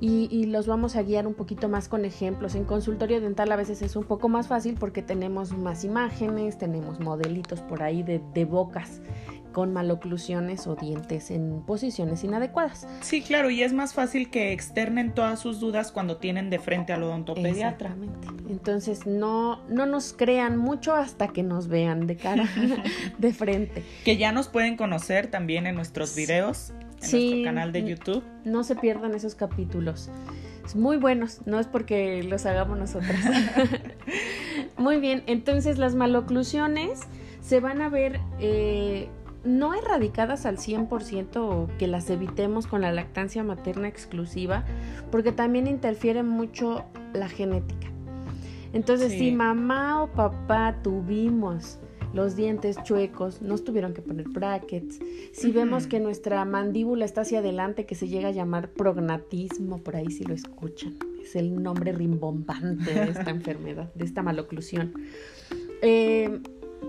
Y, 0.00 0.46
los 0.46 0.66
vamos 0.66 0.96
a 0.96 1.02
guiar 1.04 1.28
un 1.28 1.34
poquito 1.34 1.68
más 1.68 1.88
con 1.88 2.04
ejemplos. 2.04 2.56
En 2.56 2.64
consultorio 2.64 3.20
dental 3.20 3.52
a 3.52 3.56
veces 3.56 3.82
es 3.82 3.94
un 3.94 4.02
poco 4.02 4.28
más 4.28 4.48
fácil 4.48 4.74
porque 4.76 5.00
tenemos 5.00 5.56
más 5.56 5.84
imágenes, 5.84 6.58
tenemos 6.58 6.98
modelitos 6.98 7.60
por 7.60 7.84
ahí 7.84 8.02
de, 8.02 8.20
de 8.34 8.44
bocas 8.44 9.00
con 9.52 9.72
maloclusiones 9.72 10.66
o 10.66 10.74
dientes 10.74 11.30
en 11.30 11.62
posiciones 11.62 12.24
inadecuadas. 12.24 12.86
Sí, 13.00 13.22
claro, 13.22 13.50
y 13.50 13.62
es 13.62 13.72
más 13.72 13.94
fácil 13.94 14.30
que 14.30 14.52
externen 14.52 15.12
todas 15.12 15.40
sus 15.40 15.60
dudas 15.60 15.92
cuando 15.92 16.16
tienen 16.16 16.50
de 16.50 16.58
frente 16.58 16.92
al 16.92 17.02
odontopediatra. 17.02 17.90
Exactamente. 17.90 18.28
Entonces, 18.50 19.06
no, 19.06 19.62
no 19.68 19.86
nos 19.86 20.12
crean 20.12 20.56
mucho 20.56 20.94
hasta 20.94 21.28
que 21.28 21.42
nos 21.42 21.68
vean 21.68 22.06
de 22.06 22.16
cara, 22.16 22.48
de 23.18 23.32
frente. 23.32 23.84
Que 24.04 24.16
ya 24.16 24.32
nos 24.32 24.48
pueden 24.48 24.76
conocer 24.76 25.28
también 25.28 25.66
en 25.66 25.74
nuestros 25.74 26.14
videos 26.16 26.72
en 27.02 27.20
nuestro 27.20 27.44
canal 27.44 27.72
de 27.72 27.84
YouTube. 27.84 28.22
No 28.44 28.64
se 28.64 28.76
pierdan 28.76 29.14
esos 29.14 29.34
capítulos. 29.34 30.10
Es 30.64 30.76
muy 30.76 30.96
buenos, 30.96 31.40
no 31.44 31.58
es 31.58 31.66
porque 31.66 32.22
los 32.22 32.46
hagamos 32.46 32.78
nosotros. 32.78 33.16
muy 34.76 34.98
bien, 34.98 35.24
entonces 35.26 35.78
las 35.78 35.94
maloclusiones 35.94 37.00
se 37.40 37.60
van 37.60 37.82
a 37.82 37.88
ver 37.88 38.20
eh, 38.38 39.08
no 39.44 39.74
erradicadas 39.74 40.46
al 40.46 40.56
100% 40.56 41.36
o 41.36 41.68
que 41.78 41.86
las 41.86 42.10
evitemos 42.10 42.66
con 42.66 42.80
la 42.82 42.92
lactancia 42.92 43.42
materna 43.42 43.88
exclusiva, 43.88 44.64
porque 45.10 45.32
también 45.32 45.66
interfiere 45.66 46.22
mucho 46.22 46.84
la 47.12 47.28
genética. 47.28 47.88
Entonces, 48.72 49.12
si 49.12 49.32
mamá 49.32 50.02
o 50.02 50.08
papá 50.08 50.76
tuvimos 50.82 51.78
los 52.14 52.36
dientes 52.36 52.76
chuecos, 52.84 53.42
nos 53.42 53.64
tuvieron 53.64 53.94
que 53.94 54.02
poner 54.02 54.28
brackets. 54.28 54.98
Si 55.32 55.50
vemos 55.50 55.86
que 55.86 56.00
nuestra 56.00 56.44
mandíbula 56.44 57.04
está 57.04 57.22
hacia 57.22 57.40
adelante, 57.40 57.86
que 57.86 57.94
se 57.94 58.08
llega 58.08 58.28
a 58.28 58.32
llamar 58.32 58.70
prognatismo, 58.70 59.78
por 59.78 59.96
ahí 59.96 60.10
si 60.10 60.24
lo 60.24 60.34
escuchan, 60.34 60.96
es 61.22 61.36
el 61.36 61.62
nombre 61.62 61.92
rimbombante 61.92 62.94
de 62.94 63.10
esta 63.10 63.30
enfermedad, 63.30 63.92
de 63.94 64.04
esta 64.04 64.22
maloclusión. 64.22 64.94
Eh, 65.80 66.40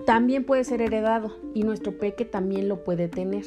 también 0.05 0.43
puede 0.43 0.63
ser 0.63 0.81
heredado 0.81 1.35
y 1.53 1.63
nuestro 1.63 1.97
peque 1.97 2.25
también 2.25 2.67
lo 2.67 2.83
puede 2.83 3.07
tener. 3.07 3.45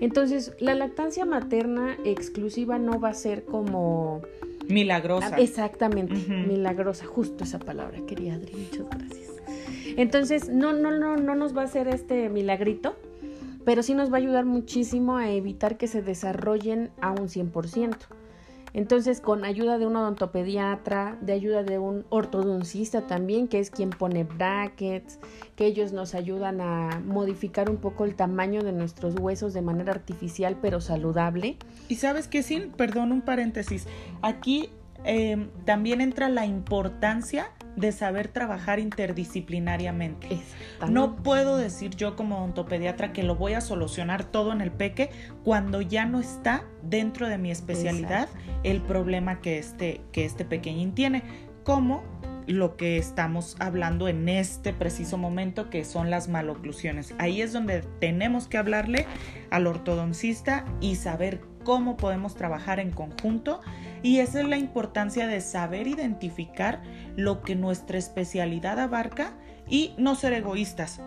Entonces, 0.00 0.54
la 0.58 0.74
lactancia 0.74 1.24
materna 1.24 1.96
exclusiva 2.04 2.78
no 2.78 3.00
va 3.00 3.10
a 3.10 3.14
ser 3.14 3.44
como... 3.44 4.22
Milagrosa. 4.68 5.36
Exactamente, 5.38 6.14
milagrosa, 6.14 7.06
justo 7.06 7.44
esa 7.44 7.58
palabra 7.58 8.00
quería 8.06 8.34
Adri, 8.34 8.54
muchas 8.54 8.86
gracias. 8.90 9.32
Entonces, 9.96 10.48
no, 10.50 10.74
no, 10.74 10.90
no, 10.90 11.16
no 11.16 11.34
nos 11.34 11.56
va 11.56 11.62
a 11.62 11.64
hacer 11.64 11.88
este 11.88 12.28
milagrito, 12.28 12.94
pero 13.64 13.82
sí 13.82 13.94
nos 13.94 14.12
va 14.12 14.16
a 14.16 14.18
ayudar 14.18 14.44
muchísimo 14.44 15.16
a 15.16 15.30
evitar 15.30 15.78
que 15.78 15.86
se 15.86 16.02
desarrollen 16.02 16.90
a 17.00 17.12
un 17.12 17.28
100%. 17.28 17.96
Entonces, 18.72 19.20
con 19.20 19.44
ayuda 19.44 19.78
de 19.78 19.86
un 19.86 19.96
odontopediatra, 19.96 21.16
de 21.20 21.32
ayuda 21.32 21.62
de 21.62 21.78
un 21.78 22.04
ortodoncista 22.10 23.06
también, 23.06 23.48
que 23.48 23.58
es 23.58 23.70
quien 23.70 23.90
pone 23.90 24.24
brackets, 24.24 25.18
que 25.56 25.66
ellos 25.66 25.92
nos 25.92 26.14
ayudan 26.14 26.60
a 26.60 27.00
modificar 27.04 27.70
un 27.70 27.76
poco 27.76 28.04
el 28.04 28.14
tamaño 28.14 28.62
de 28.62 28.72
nuestros 28.72 29.14
huesos 29.18 29.54
de 29.54 29.62
manera 29.62 29.92
artificial 29.92 30.56
pero 30.60 30.80
saludable. 30.80 31.56
Y 31.88 31.96
sabes 31.96 32.28
que 32.28 32.42
sin, 32.42 32.70
perdón, 32.70 33.12
un 33.12 33.22
paréntesis, 33.22 33.86
aquí 34.22 34.70
eh, 35.04 35.48
también 35.64 36.00
entra 36.00 36.28
la 36.28 36.46
importancia 36.46 37.50
de 37.78 37.92
saber 37.92 38.28
trabajar 38.28 38.78
interdisciplinariamente. 38.78 40.40
No 40.88 41.16
puedo 41.16 41.56
decir 41.56 41.94
yo 41.94 42.16
como 42.16 42.38
odontopediatra 42.38 43.12
que 43.12 43.22
lo 43.22 43.36
voy 43.36 43.54
a 43.54 43.60
solucionar 43.60 44.24
todo 44.24 44.52
en 44.52 44.60
el 44.60 44.70
peque 44.70 45.10
cuando 45.44 45.80
ya 45.80 46.04
no 46.04 46.20
está 46.20 46.64
dentro 46.82 47.28
de 47.28 47.38
mi 47.38 47.50
especialidad 47.50 48.28
el 48.64 48.82
problema 48.82 49.40
que 49.40 49.58
este, 49.58 50.00
que 50.12 50.24
este 50.24 50.44
pequeñín 50.44 50.94
tiene, 50.94 51.22
como 51.62 52.02
lo 52.46 52.76
que 52.76 52.96
estamos 52.96 53.56
hablando 53.60 54.08
en 54.08 54.28
este 54.28 54.72
preciso 54.72 55.18
momento, 55.18 55.68
que 55.68 55.84
son 55.84 56.10
las 56.10 56.28
maloclusiones. 56.28 57.14
Ahí 57.18 57.42
es 57.42 57.52
donde 57.52 57.82
tenemos 58.00 58.48
que 58.48 58.56
hablarle 58.56 59.06
al 59.50 59.66
ortodoncista 59.66 60.64
y 60.80 60.96
saber 60.96 61.40
cómo 61.68 61.98
podemos 61.98 62.34
trabajar 62.34 62.80
en 62.80 62.90
conjunto 62.90 63.60
y 64.02 64.20
esa 64.20 64.40
es 64.40 64.48
la 64.48 64.56
importancia 64.56 65.26
de 65.26 65.42
saber 65.42 65.86
identificar 65.86 66.80
lo 67.14 67.42
que 67.42 67.56
nuestra 67.56 67.98
especialidad 67.98 68.80
abarca 68.80 69.34
y 69.68 69.92
no 69.98 70.14
ser 70.14 70.32
egoístas. 70.32 71.02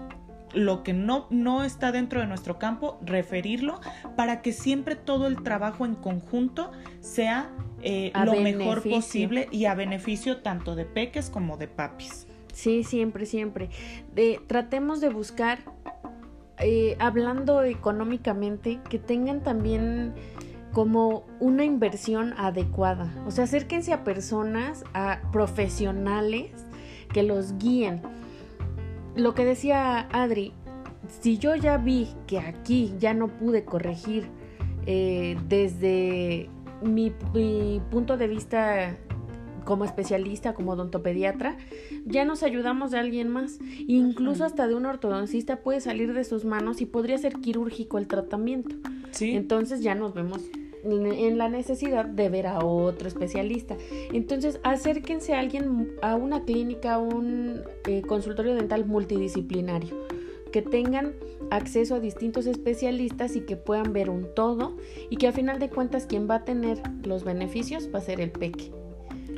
Lo 0.54 0.84
que 0.84 0.94
no, 0.94 1.26
no 1.32 1.64
está 1.64 1.92
dentro 1.92 2.20
de 2.20 2.28
nuestro 2.28 2.60
campo, 2.60 3.00
referirlo 3.02 3.82
para 4.16 4.44
que 4.44 4.54
siempre 4.54 4.96
todo 4.96 5.26
el 5.26 5.42
trabajo 5.42 5.84
en 5.84 5.96
conjunto 5.96 6.72
sea 7.00 7.50
eh, 7.82 8.12
lo 8.24 8.36
mejor 8.36 8.88
posible 8.88 9.48
y 9.50 9.66
a 9.66 9.74
beneficio 9.74 10.44
tanto 10.44 10.76
de 10.76 10.86
peques 10.86 11.32
como 11.32 11.58
de 11.58 11.70
papis. 11.70 12.28
Sí, 12.54 12.84
siempre, 12.84 13.26
siempre. 13.26 13.72
De, 14.14 14.40
tratemos 14.46 15.02
de 15.02 15.10
buscar, 15.10 15.58
eh, 16.60 16.98
hablando 17.00 17.64
económicamente, 17.64 18.80
que 18.92 19.00
tengan 19.00 19.42
también 19.42 20.14
como 20.72 21.26
una 21.40 21.64
inversión 21.64 22.34
adecuada. 22.38 23.12
O 23.26 23.32
sea, 23.32 23.44
acérquense 23.44 23.94
a 23.94 24.04
personas, 24.04 24.84
a 24.94 25.22
profesionales 25.32 26.52
que 27.14 27.24
los 27.24 27.58
guíen. 27.58 28.02
Lo 29.16 29.34
que 29.34 29.46
decía 29.46 30.08
Adri, 30.12 30.54
si 31.20 31.38
yo 31.38 31.56
ya 31.56 31.78
vi 31.78 32.08
que 32.28 32.40
aquí 32.40 32.94
ya 33.00 33.14
no 33.14 33.28
pude 33.28 33.66
corregir 33.66 34.28
eh, 34.86 35.38
desde 35.48 36.50
mi, 36.82 37.12
punto 37.92 38.18
de 38.18 38.28
vista 38.28 38.98
como 39.66 39.86
especialista, 39.86 40.54
como 40.54 40.72
odontopediatra, 40.72 41.58
ya 42.06 42.26
nos 42.26 42.44
ayudamos 42.44 42.92
de 42.92 43.00
alguien 43.00 43.30
más. 43.30 43.60
Incluso 43.88 44.46
hasta 44.46 44.68
de 44.68 44.76
un 44.76 44.86
ortodoncista 44.86 45.62
puede 45.62 45.82
salir 45.82 46.14
de 46.14 46.24
sus 46.24 46.46
manos 46.46 46.82
y 46.82 46.86
podría 46.86 47.18
ser 47.18 47.34
quirúrgico 47.34 47.98
el 47.98 48.08
tratamiento. 48.08 48.76
¿Sí? 49.12 49.32
Entonces 49.36 49.82
ya 49.82 49.94
nos 49.94 50.14
vemos 50.14 50.42
en 50.84 51.38
la 51.38 51.50
necesidad 51.50 52.06
de 52.06 52.30
ver 52.30 52.48
a 52.48 52.66
otro 52.66 53.08
especialista. 53.08 53.78
Entonces, 54.14 54.60
acérquense 54.64 55.34
a 55.34 55.40
alguien, 55.40 55.96
a 56.02 56.16
una 56.16 56.44
clínica, 56.44 56.96
a 56.96 57.00
un 57.00 57.62
eh, 57.88 58.02
consultorio 58.02 58.56
dental 58.56 58.86
multidisciplinario, 58.86 60.06
que 60.52 60.62
tengan 60.62 61.14
acceso 61.50 61.96
a 61.96 62.00
distintos 62.00 62.46
especialistas 62.46 63.36
y 63.36 63.42
que 63.42 63.58
puedan 63.58 63.94
ver 63.94 64.10
un 64.10 64.34
todo 64.36 64.78
y 65.10 65.18
que 65.18 65.28
a 65.28 65.32
final 65.32 65.60
de 65.60 65.70
cuentas 65.70 66.06
quien 66.06 66.30
va 66.30 66.36
a 66.36 66.46
tener 66.46 66.82
los 67.04 67.24
beneficios 67.24 67.90
va 67.94 68.00
a 68.00 68.02
ser 68.02 68.22
el 68.22 68.32
peque. 68.32 68.72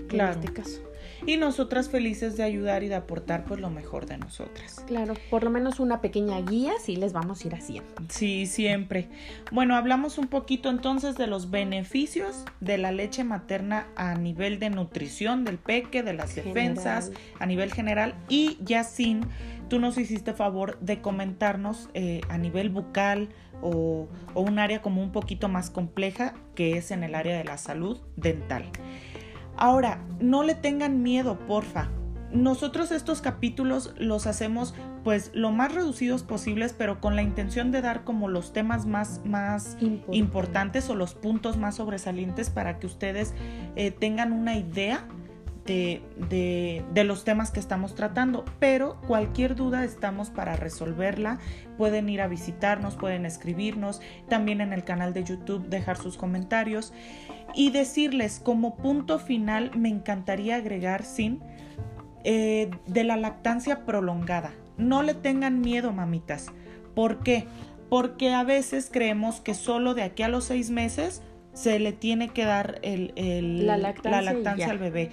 Claro. 0.08 0.34
En 0.34 0.40
este 0.40 0.54
caso 0.54 0.93
y 1.26 1.38
nosotras 1.38 1.90
felices 1.90 2.38
de 2.38 2.44
ayudar 2.44 2.84
y 2.84 2.88
de 2.88 2.96
aportar 2.96 3.46
pues 3.46 3.60
lo 3.60 3.70
mejor 3.70 4.06
de 4.06 4.18
nosotras. 4.18 4.84
Claro, 4.88 5.14
por 5.30 5.44
lo 5.44 5.50
menos 5.50 5.80
una 5.80 6.02
pequeña 6.02 6.40
guía 6.42 6.74
sí 6.82 6.96
les 6.96 7.14
vamos 7.14 7.44
a 7.44 7.48
ir 7.48 7.56
haciendo. 7.56 7.92
Sí, 8.10 8.46
siempre. 8.46 9.10
Bueno, 9.52 9.76
hablamos 9.76 10.18
un 10.18 10.28
poquito 10.28 10.70
entonces 10.70 11.16
de 11.16 11.28
los 11.28 11.50
beneficios 11.50 12.46
de 12.60 12.78
la 12.78 12.92
leche 12.92 13.24
materna 13.24 13.88
a 13.96 14.16
nivel 14.16 14.60
de 14.60 14.70
nutrición 14.70 15.46
del 15.46 15.58
peque, 15.58 16.04
de 16.04 16.14
las 16.14 16.36
defensas, 16.36 17.12
a 17.40 17.46
nivel 17.46 17.74
general 17.74 18.16
y 18.30 18.58
ya 18.62 18.84
sin, 18.84 19.22
tú 19.70 19.80
nos 19.80 19.98
hiciste 19.98 20.34
favor 20.34 20.78
de 20.80 21.02
comentarnos 21.02 21.90
eh, 21.94 22.22
a 22.30 22.38
nivel 22.38 22.70
bucal 22.70 23.30
o, 23.62 24.08
o 24.34 24.42
un 24.42 24.60
área 24.60 24.82
como 24.82 25.02
un 25.02 25.12
poquito 25.12 25.48
más 25.48 25.70
compleja 25.70 26.34
que 26.56 26.78
es 26.78 26.92
en 26.92 27.04
el 27.04 27.16
área 27.16 27.38
de 27.38 27.44
la 27.44 27.58
salud 27.58 28.00
dental. 28.16 28.66
Ahora, 29.58 30.00
no 30.20 30.44
le 30.44 30.56
tengan 30.56 31.04
miedo, 31.04 31.38
porfa. 31.48 31.90
Nosotros 32.32 32.92
estos 32.92 33.22
capítulos 33.22 33.94
los 33.98 34.26
hacemos 34.26 34.74
pues 35.04 35.30
lo 35.34 35.52
más 35.52 35.76
reducidos 35.76 36.24
posibles, 36.24 36.74
pero 36.76 37.00
con 37.00 37.16
la 37.16 37.22
intención 37.22 37.72
de 37.72 37.82
dar 37.82 38.04
como 38.04 38.28
los 38.28 38.54
temas 38.54 38.88
más, 38.88 39.22
más 39.24 39.78
importantes 40.12 40.90
o 40.90 40.96
los 40.96 41.14
puntos 41.14 41.58
más 41.58 41.76
sobresalientes 41.76 42.50
para 42.50 42.80
que 42.80 42.88
ustedes 42.88 43.34
eh, 43.76 43.92
tengan 43.92 44.34
una 44.34 44.56
idea 44.56 45.06
de, 45.66 46.02
de, 46.94 47.04
los 47.04 47.24
temas 47.24 47.52
que 47.52 47.60
estamos 47.60 47.96
tratando, 47.96 48.44
pero 48.60 49.00
cualquier 49.08 49.56
duda 49.56 49.86
estamos 49.86 50.30
para 50.30 50.56
resolverla. 50.56 51.40
Pueden 51.78 52.10
ir 52.10 52.22
a 52.22 52.28
visitarnos, 52.28 52.96
pueden 52.96 53.26
escribirnos, 53.26 54.02
también 54.28 54.62
en 54.62 54.74
el 54.74 54.84
canal 54.84 55.14
de 55.14 55.24
YouTube 55.24 55.68
dejar 55.68 55.98
sus 55.98 56.18
comentarios 56.18 56.94
y 57.56 57.72
decirles 57.72 58.42
como 58.44 58.76
punto 58.76 59.20
final 59.20 59.72
me 59.76 59.90
encantaría 59.90 60.58
agregar 60.58 61.04
sin 61.04 61.42
eh, 62.24 62.70
de 62.88 63.04
la 63.04 63.16
lactancia 63.16 63.86
prolongada. 63.86 64.52
No 64.78 65.04
le 65.04 65.14
tengan 65.14 65.62
miedo, 65.62 65.94
mamitas. 65.94 66.52
¿Por 66.96 67.20
qué? 67.20 67.48
Porque 67.90 68.34
a 68.34 68.44
veces 68.44 68.90
creemos 68.92 69.40
que 69.40 69.54
solo 69.54 69.94
de 69.94 70.04
aquí 70.04 70.24
a 70.24 70.28
los 70.28 70.46
seis 70.46 70.70
meses 70.72 71.22
se 71.54 71.80
le 71.80 71.94
tiene 71.94 72.30
que 72.30 72.46
dar 72.46 72.80
el, 72.82 73.14
la 73.66 73.78
lactancia, 73.78 74.70
al 74.70 74.80
bebé. 74.80 75.12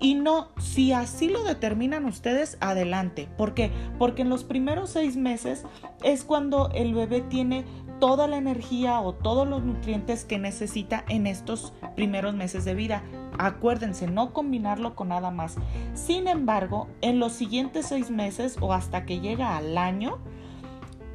Y 0.00 0.14
no, 0.14 0.48
si 0.58 0.92
así 0.92 1.28
lo 1.28 1.42
determinan 1.42 2.04
ustedes, 2.04 2.56
adelante. 2.60 3.28
¿Por 3.36 3.54
qué? 3.54 3.70
Porque 3.98 4.22
en 4.22 4.28
los 4.28 4.44
primeros 4.44 4.90
seis 4.90 5.16
meses 5.16 5.64
es 6.04 6.22
cuando 6.24 6.70
el 6.72 6.94
bebé 6.94 7.20
tiene 7.20 7.64
toda 7.98 8.28
la 8.28 8.36
energía 8.36 9.00
o 9.00 9.12
todos 9.12 9.48
los 9.48 9.64
nutrientes 9.64 10.24
que 10.24 10.38
necesita 10.38 11.04
en 11.08 11.26
estos 11.26 11.72
primeros 11.96 12.34
meses 12.34 12.64
de 12.64 12.74
vida. 12.74 13.02
Acuérdense, 13.38 14.06
no 14.06 14.32
combinarlo 14.32 14.94
con 14.94 15.08
nada 15.08 15.30
más. 15.30 15.56
Sin 15.94 16.28
embargo, 16.28 16.88
en 17.00 17.18
los 17.18 17.32
siguientes 17.32 17.86
seis 17.86 18.10
meses 18.10 18.56
o 18.60 18.72
hasta 18.72 19.04
que 19.04 19.20
llega 19.20 19.56
al 19.56 19.76
año, 19.76 20.18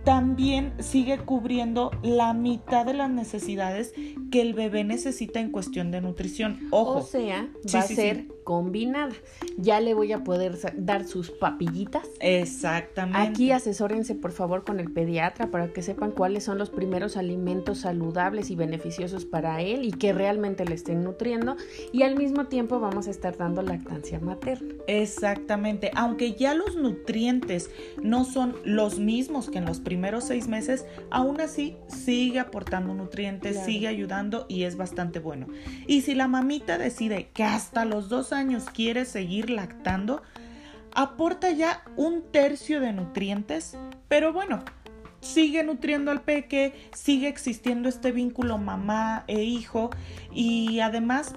también 0.04 0.74
sigue 0.80 1.18
cubriendo 1.20 1.92
la 2.02 2.34
mitad 2.34 2.86
de 2.86 2.94
las 2.94 3.10
necesidades 3.10 3.94
que 4.32 4.42
el 4.42 4.54
bebé 4.54 4.84
necesita 4.84 5.40
en 5.40 5.52
cuestión 5.52 5.92
de 5.92 6.02
nutrición. 6.02 6.60
Ojo. 6.72 7.00
O 7.00 7.02
sea, 7.02 7.50
va 7.74 7.80
a 7.80 7.84
ser 7.84 8.28
combinada. 8.44 9.14
Ya 9.58 9.80
le 9.80 9.94
voy 9.94 10.12
a 10.12 10.24
poder 10.24 10.58
dar 10.76 11.06
sus 11.06 11.32
papillitas. 11.32 12.08
Exactamente. 12.20 13.18
Aquí 13.18 13.52
asesórense 13.52 14.16
por 14.16 14.32
favor 14.32 14.64
con 14.64 14.80
el 14.80 14.92
pediatra 14.92 15.48
para 15.48 15.72
que 15.72 15.82
sepan 15.82 16.12
cuáles 16.12 16.44
son 16.44 16.58
los 16.58 16.70
primeros 16.70 17.18
alimentos 17.18 17.80
saludables 17.80 18.50
y 18.50 18.56
beneficiosos 18.56 19.26
para 19.26 19.62
él 19.62 19.86
y 19.86 19.92
que 19.92 20.14
realmente 20.14 20.66
le 20.66 20.76
estén 20.76 21.04
nutriendo 21.04 21.56
y 21.92 22.04
al 22.04 22.16
mismo 22.16 22.46
tiempo 22.46 22.80
vamos 22.80 23.08
a 23.08 23.12
estar 23.12 23.38
dando 23.38 23.62
lactancia 23.62 24.20
materna. 24.20 24.74
Exactamente. 24.88 25.92
Aunque 25.96 26.34
ya 26.34 26.54
los 26.54 26.76
nutrientes 26.76 27.70
no 28.02 28.26
son 28.26 28.56
los 28.64 29.00
mismos 29.00 29.50
que 29.50 29.60
en 29.60 29.66
los 29.66 29.80
primeros 29.80 30.26
seis 30.26 30.48
meses, 30.48 30.86
aún 31.10 31.40
así 31.42 31.78
sigue 31.88 32.40
aportando 32.40 32.94
nutrientes, 32.94 33.64
sigue 33.66 33.88
ayudando 33.88 34.46
y 34.50 34.64
es 34.64 34.76
bastante 34.76 35.20
bueno. 35.20 35.48
Y 35.88 36.02
si 36.02 36.16
la 36.16 36.28
mamita 36.28 36.78
decide 36.78 37.30
que 37.34 37.44
hasta 37.44 37.86
los 37.86 38.10
dos 38.10 38.33
años 38.34 38.66
quiere 38.74 39.06
seguir 39.06 39.50
lactando, 39.50 40.22
aporta 40.94 41.52
ya 41.52 41.84
un 41.96 42.24
tercio 42.32 42.80
de 42.80 42.94
nutrientes, 42.94 43.78
pero 44.08 44.34
bueno, 44.34 44.64
sigue 45.22 45.64
nutriendo 45.64 46.12
al 46.12 46.22
peque, 46.22 46.74
sigue 46.94 47.28
existiendo 47.28 47.90
este 47.90 48.12
vínculo 48.12 48.58
mamá 48.58 49.24
e 49.28 49.44
hijo 49.44 49.90
y 50.34 50.80
además 50.82 51.34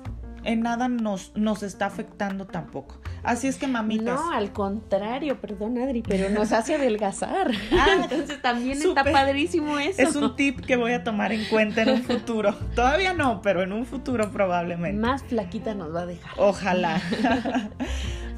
en 0.47 0.61
nada 0.61 0.89
nos, 0.89 1.33
nos 1.35 1.63
está 1.63 1.87
afectando 1.87 2.47
tampoco. 2.47 3.01
Así 3.23 3.49
es 3.49 3.57
que 3.57 3.67
mamitas. 3.67 4.15
No, 4.15 4.33
al 4.33 4.53
contrario, 4.53 5.41
perdón 5.41 5.79
Adri, 5.79 6.03
pero 6.03 6.31
nos 6.31 6.53
hace 6.53 6.77
adelgazar. 6.77 7.51
Ah, 7.73 7.87
entonces 8.03 8.41
también 8.41 8.79
está 8.81 9.05
padrísimo 9.05 9.79
eso. 9.79 10.01
Es 10.01 10.17
un 10.17 10.37
tip 10.37 10.61
que 10.61 10.77
voy 10.77 10.93
a 10.93 11.03
tomar 11.03 11.33
en 11.33 11.45
cuenta 11.47 11.83
en 11.83 11.91
un 11.91 12.03
futuro. 12.03 12.55
Todavía 12.75 13.13
no, 13.13 13.43
pero 13.43 13.63
en 13.63 13.73
un 13.73 13.85
futuro 13.85 14.31
probablemente. 14.31 15.01
Más 15.01 15.23
flaquita 15.25 15.75
nos 15.75 15.95
va 15.95 16.03
a 16.03 16.07
dejar. 16.07 16.33
Ojalá. 16.39 17.01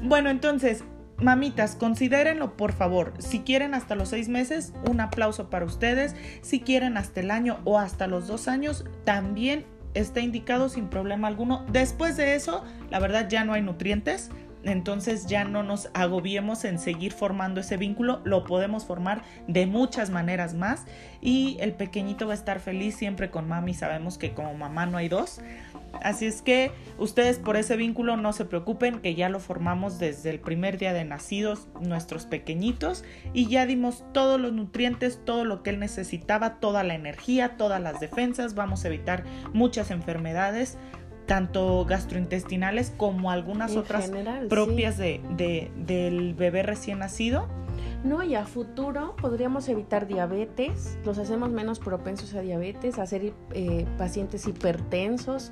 bueno, 0.01 0.29
entonces, 0.29 0.83
mamitas, 1.17 1.75
considérenlo 1.75 2.57
por 2.57 2.73
favor. 2.73 3.13
Si 3.19 3.41
quieren 3.41 3.75
hasta 3.75 3.93
los 3.93 4.09
seis 4.09 4.29
meses, 4.29 4.73
un 4.89 4.99
aplauso 4.99 5.49
para 5.49 5.65
ustedes. 5.65 6.15
Si 6.41 6.61
quieren 6.61 6.97
hasta 6.97 7.19
el 7.19 7.29
año 7.29 7.59
o 7.65 7.77
hasta 7.77 8.07
los 8.07 8.27
dos 8.27 8.47
años, 8.47 8.85
también 9.03 9.65
está 9.99 10.19
indicado 10.21 10.69
sin 10.69 10.87
problema 10.87 11.27
alguno. 11.27 11.65
Después 11.71 12.17
de 12.17 12.35
eso, 12.35 12.63
la 12.89 12.99
verdad 12.99 13.27
ya 13.29 13.43
no 13.43 13.53
hay 13.53 13.61
nutrientes 13.61 14.29
entonces 14.63 15.25
ya 15.27 15.45
no 15.45 15.63
nos 15.63 15.89
agobiemos 15.93 16.65
en 16.65 16.79
seguir 16.79 17.13
formando 17.13 17.61
ese 17.61 17.77
vínculo, 17.77 18.21
lo 18.23 18.43
podemos 18.43 18.85
formar 18.85 19.23
de 19.47 19.65
muchas 19.65 20.09
maneras 20.09 20.53
más 20.53 20.85
y 21.21 21.57
el 21.59 21.73
pequeñito 21.73 22.27
va 22.27 22.33
a 22.33 22.35
estar 22.35 22.59
feliz 22.59 22.95
siempre 22.95 23.29
con 23.29 23.47
mami, 23.47 23.73
sabemos 23.73 24.17
que 24.17 24.33
como 24.33 24.53
mamá 24.53 24.85
no 24.85 24.97
hay 24.97 25.09
dos. 25.09 25.41
Así 26.03 26.27
es 26.27 26.41
que 26.41 26.71
ustedes 26.97 27.39
por 27.39 27.57
ese 27.57 27.75
vínculo 27.75 28.15
no 28.15 28.31
se 28.31 28.45
preocupen, 28.45 28.99
que 28.99 29.15
ya 29.15 29.27
lo 29.27 29.39
formamos 29.39 29.97
desde 29.97 30.29
el 30.29 30.39
primer 30.39 30.77
día 30.77 30.93
de 30.93 31.03
nacidos 31.03 31.67
nuestros 31.81 32.25
pequeñitos 32.25 33.03
y 33.33 33.47
ya 33.47 33.65
dimos 33.65 34.03
todos 34.13 34.39
los 34.39 34.53
nutrientes, 34.53 35.19
todo 35.25 35.45
lo 35.45 35.63
que 35.63 35.71
él 35.71 35.79
necesitaba, 35.79 36.59
toda 36.59 36.83
la 36.83 36.93
energía, 36.93 37.57
todas 37.57 37.81
las 37.81 37.99
defensas, 37.99 38.53
vamos 38.53 38.83
a 38.83 38.87
evitar 38.87 39.23
muchas 39.51 39.89
enfermedades 39.89 40.77
tanto 41.29 41.85
gastrointestinales 41.85 42.91
como 42.97 43.29
algunas 43.29 43.75
otras 43.75 44.11
propias 44.49 44.97
de, 44.97 45.21
del 45.77 46.33
bebé 46.33 46.63
recién 46.63 46.99
nacido. 46.99 47.47
No, 48.03 48.23
y 48.23 48.33
a 48.33 48.47
futuro 48.47 49.15
podríamos 49.21 49.69
evitar 49.69 50.07
diabetes, 50.07 50.97
los 51.05 51.19
hacemos 51.19 51.51
menos 51.51 51.77
propensos 51.77 52.33
a 52.33 52.41
diabetes, 52.41 52.97
a 52.97 53.05
ser 53.05 53.31
eh, 53.53 53.85
pacientes 53.99 54.47
hipertensos. 54.47 55.51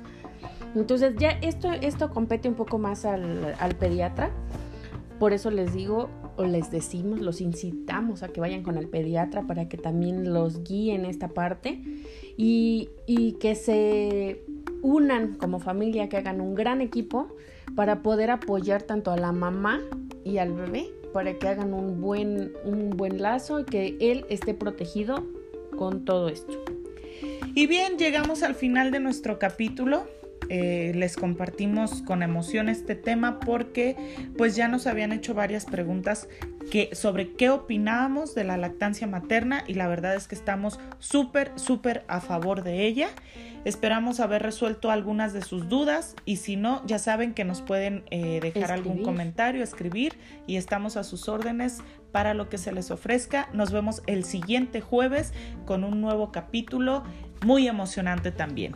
Entonces 0.74 1.14
ya 1.16 1.30
esto, 1.42 1.70
esto 1.70 2.10
compete 2.10 2.48
un 2.48 2.56
poco 2.56 2.78
más 2.78 3.04
al, 3.04 3.54
al 3.60 3.76
pediatra, 3.76 4.32
por 5.20 5.32
eso 5.32 5.52
les 5.52 5.74
digo 5.74 6.10
o 6.36 6.44
les 6.44 6.72
decimos, 6.72 7.20
los 7.20 7.40
incitamos 7.40 8.24
a 8.24 8.28
que 8.28 8.40
vayan 8.40 8.64
con 8.64 8.78
el 8.78 8.88
pediatra 8.88 9.46
para 9.46 9.68
que 9.68 9.76
también 9.76 10.32
los 10.32 10.64
guíe 10.64 10.94
en 10.94 11.04
esta 11.04 11.28
parte 11.28 11.82
y, 12.36 12.90
y 13.06 13.32
que 13.32 13.54
se 13.54 14.44
unan 14.82 15.34
como 15.34 15.60
familia, 15.60 16.08
que 16.08 16.16
hagan 16.16 16.40
un 16.40 16.54
gran 16.54 16.80
equipo 16.80 17.28
para 17.74 18.02
poder 18.02 18.30
apoyar 18.30 18.82
tanto 18.82 19.10
a 19.10 19.16
la 19.16 19.32
mamá 19.32 19.80
y 20.24 20.38
al 20.38 20.52
bebé, 20.52 20.90
para 21.12 21.34
que 21.38 21.48
hagan 21.48 21.74
un 21.74 22.00
buen, 22.00 22.52
un 22.64 22.90
buen 22.90 23.20
lazo 23.22 23.60
y 23.60 23.64
que 23.64 23.96
él 24.00 24.26
esté 24.28 24.54
protegido 24.54 25.24
con 25.76 26.04
todo 26.04 26.28
esto. 26.28 26.64
Y 27.54 27.66
bien, 27.66 27.98
llegamos 27.98 28.42
al 28.42 28.54
final 28.54 28.90
de 28.90 29.00
nuestro 29.00 29.38
capítulo. 29.38 30.06
Eh, 30.48 30.92
les 30.94 31.16
compartimos 31.16 32.02
con 32.02 32.22
emoción 32.22 32.68
este 32.68 32.94
tema 32.94 33.38
porque 33.40 33.96
pues 34.36 34.56
ya 34.56 34.68
nos 34.68 34.86
habían 34.86 35.12
hecho 35.12 35.34
varias 35.34 35.66
preguntas 35.66 36.28
que, 36.70 36.90
sobre 36.94 37.32
qué 37.32 37.50
opinábamos 37.50 38.34
de 38.34 38.44
la 38.44 38.56
lactancia 38.56 39.06
materna 39.06 39.64
y 39.66 39.74
la 39.74 39.88
verdad 39.88 40.14
es 40.14 40.28
que 40.28 40.34
estamos 40.34 40.80
súper, 40.98 41.52
súper 41.56 42.04
a 42.08 42.20
favor 42.20 42.62
de 42.62 42.86
ella. 42.86 43.08
Esperamos 43.64 44.20
haber 44.20 44.42
resuelto 44.42 44.90
algunas 44.90 45.32
de 45.32 45.42
sus 45.42 45.68
dudas 45.68 46.14
y 46.24 46.36
si 46.36 46.56
no, 46.56 46.86
ya 46.86 46.98
saben 46.98 47.34
que 47.34 47.44
nos 47.44 47.60
pueden 47.60 48.04
eh, 48.10 48.40
dejar 48.40 48.72
algún 48.72 49.02
comentario, 49.02 49.62
escribir 49.62 50.14
y 50.46 50.56
estamos 50.56 50.96
a 50.96 51.04
sus 51.04 51.28
órdenes 51.28 51.78
para 52.12 52.34
lo 52.34 52.48
que 52.48 52.56
se 52.56 52.72
les 52.72 52.90
ofrezca. 52.90 53.48
Nos 53.52 53.72
vemos 53.72 54.02
el 54.06 54.24
siguiente 54.24 54.80
jueves 54.80 55.34
con 55.66 55.84
un 55.84 56.00
nuevo 56.00 56.32
capítulo 56.32 57.02
muy 57.44 57.66
emocionante 57.68 58.30
también. 58.30 58.74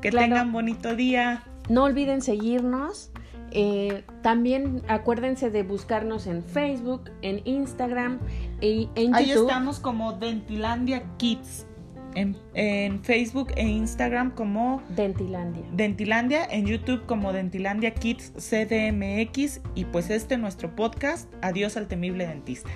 Que 0.00 0.10
tengan 0.10 0.52
bonito 0.52 0.94
día. 0.94 1.42
No 1.68 1.84
olviden 1.84 2.22
seguirnos. 2.22 3.10
Eh, 3.52 4.04
también 4.22 4.82
acuérdense 4.88 5.50
de 5.50 5.62
buscarnos 5.62 6.26
en 6.26 6.42
Facebook, 6.42 7.10
en 7.22 7.40
Instagram 7.44 8.18
y 8.60 8.88
en 8.94 9.12
YouTube. 9.12 9.14
Ahí 9.14 9.30
estamos 9.30 9.80
como 9.80 10.12
Dentilandia 10.12 11.04
Kids. 11.16 11.66
En, 12.14 12.34
en, 12.54 13.02
Facebook 13.04 13.52
e 13.56 13.66
Instagram 13.66 14.30
como 14.30 14.82
Dentilandia. 14.96 15.64
Dentilandia, 15.72 16.44
en 16.46 16.64
YouTube 16.64 17.04
como 17.04 17.32
Dentilandia 17.34 17.92
Kids 17.92 18.32
CDMX 18.36 19.60
y 19.74 19.84
pues 19.84 20.08
este 20.08 20.38
nuestro 20.38 20.74
podcast, 20.74 21.30
Adiós 21.42 21.76
al 21.76 21.88
temible 21.88 22.26
dentista. 22.26 22.70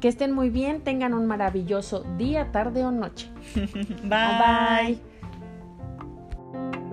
Que 0.00 0.08
estén 0.08 0.32
muy 0.32 0.50
bien, 0.50 0.80
tengan 0.80 1.14
un 1.14 1.26
maravilloso 1.26 2.04
día, 2.18 2.50
tarde 2.50 2.84
o 2.84 2.90
noche. 2.90 3.30
Bye. 4.02 4.98
Bye. 4.98 5.13
thank 6.54 6.76
you 6.76 6.83